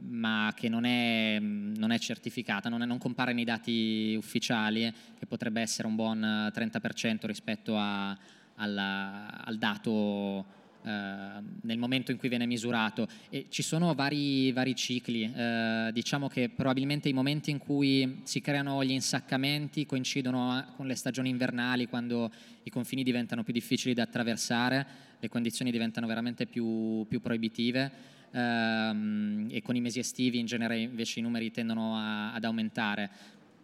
[0.00, 5.26] ma che non è, non è certificata, non, è, non, compare nei dati ufficiali, che
[5.26, 8.16] potrebbe essere un buon 30% rispetto a,
[8.54, 10.44] alla, al dato eh,
[10.82, 13.08] nel momento in cui viene misurato.
[13.30, 18.40] E ci sono vari, vari cicli, eh, diciamo che probabilmente i momenti in cui si
[18.40, 22.30] creano gli insaccamenti coincidono con le stagioni invernali, quando
[22.62, 24.86] i confini diventano più difficili da attraversare,
[25.20, 28.16] le condizioni diventano veramente più, più proibitive.
[28.30, 33.10] Ehm, e con i mesi estivi in genere invece i numeri tendono a, ad aumentare.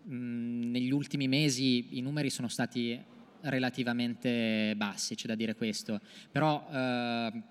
[0.08, 2.98] Mm, negli ultimi mesi i numeri sono stati
[3.44, 6.00] relativamente bassi, c'è da dire questo,
[6.30, 7.42] però eh,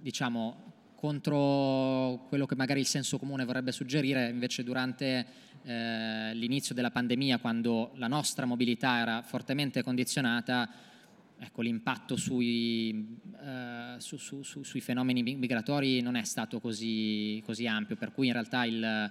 [0.00, 0.72] diciamo
[1.04, 5.26] contro quello che magari il senso comune vorrebbe suggerire, invece durante
[5.64, 10.66] eh, l'inizio della pandemia, quando la nostra mobilità era fortemente condizionata,
[11.38, 17.66] ecco, l'impatto sui, eh, su, su, su, sui, fenomeni migratori non è stato così, così
[17.66, 19.10] ampio, per cui in realtà il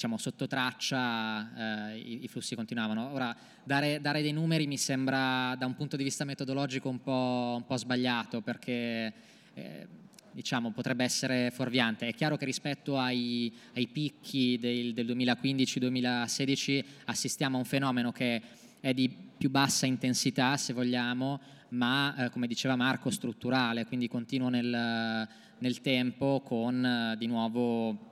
[0.00, 3.12] diciamo, sotto traccia eh, i, i, flussi continuavano.
[3.12, 7.56] Ora, dare, dare, dei numeri mi sembra da un punto di vista metodologico un po',
[7.56, 9.12] un po sbagliato perché
[9.52, 9.86] eh,
[10.32, 12.08] diciamo, potrebbe essere fuorviante.
[12.08, 18.40] È chiaro che rispetto ai, ai picchi del, del 2015-2016 assistiamo a un fenomeno che
[18.80, 21.38] è di più bassa intensità, se vogliamo,
[21.70, 25.28] ma eh, come diceva Marco, strutturale, quindi continuo nel,
[25.58, 28.09] nel tempo con eh, di nuovo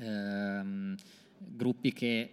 [0.00, 0.94] ehm,
[1.38, 2.30] gruppi che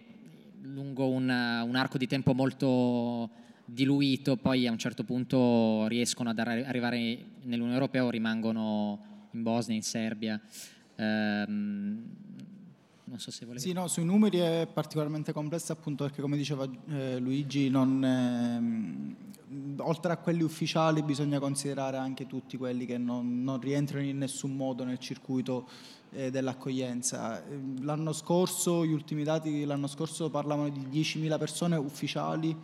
[0.62, 3.30] lungo un, un, arco di tempo molto
[3.64, 6.98] diluito poi a un certo punto riescono ad arrivare
[7.42, 10.40] nell'Unione Europea o rimangono in Bosnia, in Serbia.
[10.96, 12.02] Ehm,
[13.04, 13.64] non so se volevi...
[13.64, 19.82] Sì, no, sui numeri è particolarmente complessa appunto perché come diceva eh, Luigi, non, eh,
[19.82, 24.54] oltre a quelli ufficiali bisogna considerare anche tutti quelli che non, non rientrano in nessun
[24.54, 25.68] modo nel circuito
[26.12, 27.42] eh, dell'accoglienza.
[27.80, 32.56] L'anno scorso, gli ultimi dati l'anno scorso parlavano di 10.000 persone ufficiali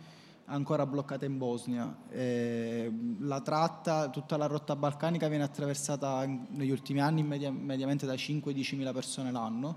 [0.45, 1.95] ancora bloccata in Bosnia.
[2.09, 8.13] E la tratta, tutta la rotta balcanica viene attraversata negli ultimi anni media, mediamente da
[8.13, 9.75] 5-10 mila persone l'anno,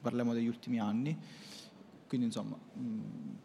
[0.00, 1.18] parliamo degli ultimi anni
[2.10, 2.58] quindi insomma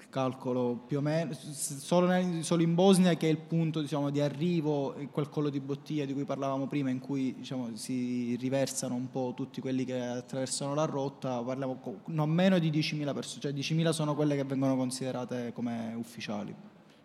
[0.10, 2.10] calcolo più o meno solo,
[2.42, 6.14] solo, in Bosnia che è il punto diciamo, di arrivo quel collo di bottiglia di
[6.14, 10.86] cui parlavamo prima in cui diciamo, si riversano un po' tutti quelli che attraversano la
[10.86, 15.94] rotta parliamo non meno di 10.000 persone cioè 10.000 sono quelle che vengono considerate come
[15.96, 16.56] ufficiali.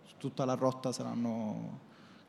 [0.04, 1.80] Su tutta la rotta saranno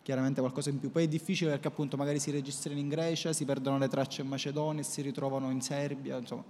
[0.02, 0.91] chiaramente qualcosa in più.
[0.91, 4.28] Poi è difficile perché appunto magari si registrano in Grecia si perdono le tracce in
[4.28, 6.44] Macedonia si ritrovano in Serbia insomma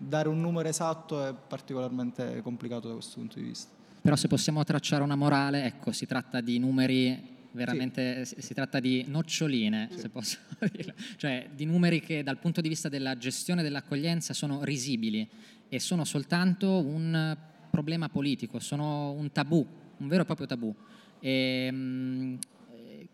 [0.00, 3.70] dare un numero esatto è particolarmente complicato da questo punto di vista.
[4.00, 8.36] Però se possiamo tracciare una morale, ecco, si tratta di numeri veramente, sì.
[8.38, 9.98] si tratta di noccioline, sì.
[9.98, 10.38] se posso
[10.72, 15.28] dire, cioè di numeri che dal punto di vista della gestione dell'accoglienza sono risibili
[15.68, 17.36] e sono soltanto un
[17.70, 19.66] problema politico, sono un tabù,
[19.98, 20.74] un vero e proprio tabù.
[21.20, 22.38] E, ehm,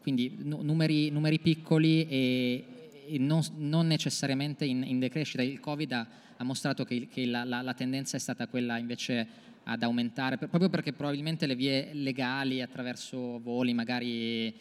[0.00, 2.64] quindi numeri, numeri piccoli e,
[3.08, 5.42] e non, non, necessariamente in, in decrescita.
[5.42, 6.06] Il Covid ha
[6.36, 10.68] ha mostrato che, che la, la, la, tendenza è stata quella invece ad aumentare, proprio
[10.68, 14.54] perché probabilmente le vie legali attraverso voli magari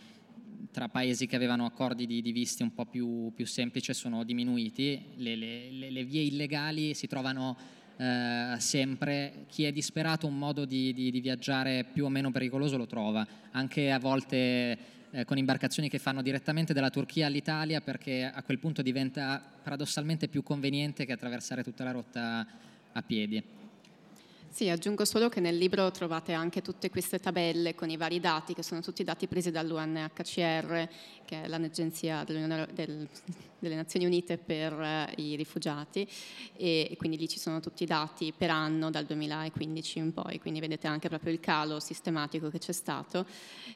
[0.71, 5.01] tra paesi che avevano accordi di, di visti un po' più, più semplici sono diminuiti,
[5.17, 7.55] le, le, le, vie illegali si trovano
[7.97, 12.77] eh, sempre, chi è disperato un modo di, di, di viaggiare più o meno pericoloso
[12.77, 14.77] lo trova, anche a volte
[15.11, 20.27] eh, con imbarcazioni che fanno direttamente dalla Turchia all'Italia perché a quel punto diventa paradossalmente
[20.27, 22.45] più conveniente che attraversare tutta la rotta
[22.91, 23.43] a piedi.
[24.55, 28.53] Sì, aggiungo solo che nel libro trovate anche tutte queste tabelle con i vari dati,
[28.53, 30.89] che sono tutti dati presi dall'UNHCR,
[31.25, 33.07] che è l'agenzia del,
[33.65, 36.07] delle Nazioni Unite per eh, i rifugiati,
[36.55, 40.59] e, quindi lì ci sono tutti i dati per anno dal 2015 in poi, quindi
[40.59, 43.25] vedete anche proprio il calo sistematico che c'è stato.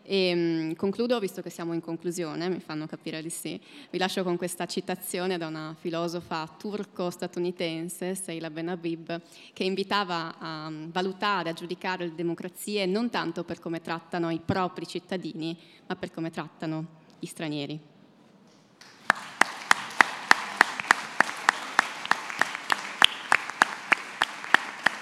[0.03, 3.59] E, mh, mm, concludo, visto che siamo in conclusione, mi fanno capire di sì,
[3.89, 9.21] vi lascio con questa citazione da una filosofa turco-statunitense, Seila Benhabib,
[9.53, 14.85] che invitava a valutare, a giudicare le democrazie non tanto per come trattano i propri
[14.85, 15.57] cittadini,
[15.87, 17.79] ma per come trattano gli stranieri.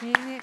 [0.02, 0.41] Bene.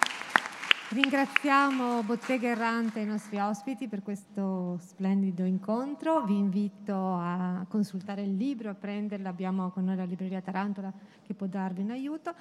[0.91, 6.23] Ringraziamo Bottega Errante e i nostri ospiti per questo splendido incontro.
[6.25, 9.29] Vi invito a consultare il libro, a prenderlo.
[9.29, 10.93] Abbiamo con noi la libreria Tarantola
[11.23, 12.35] che può darvi un aiuto.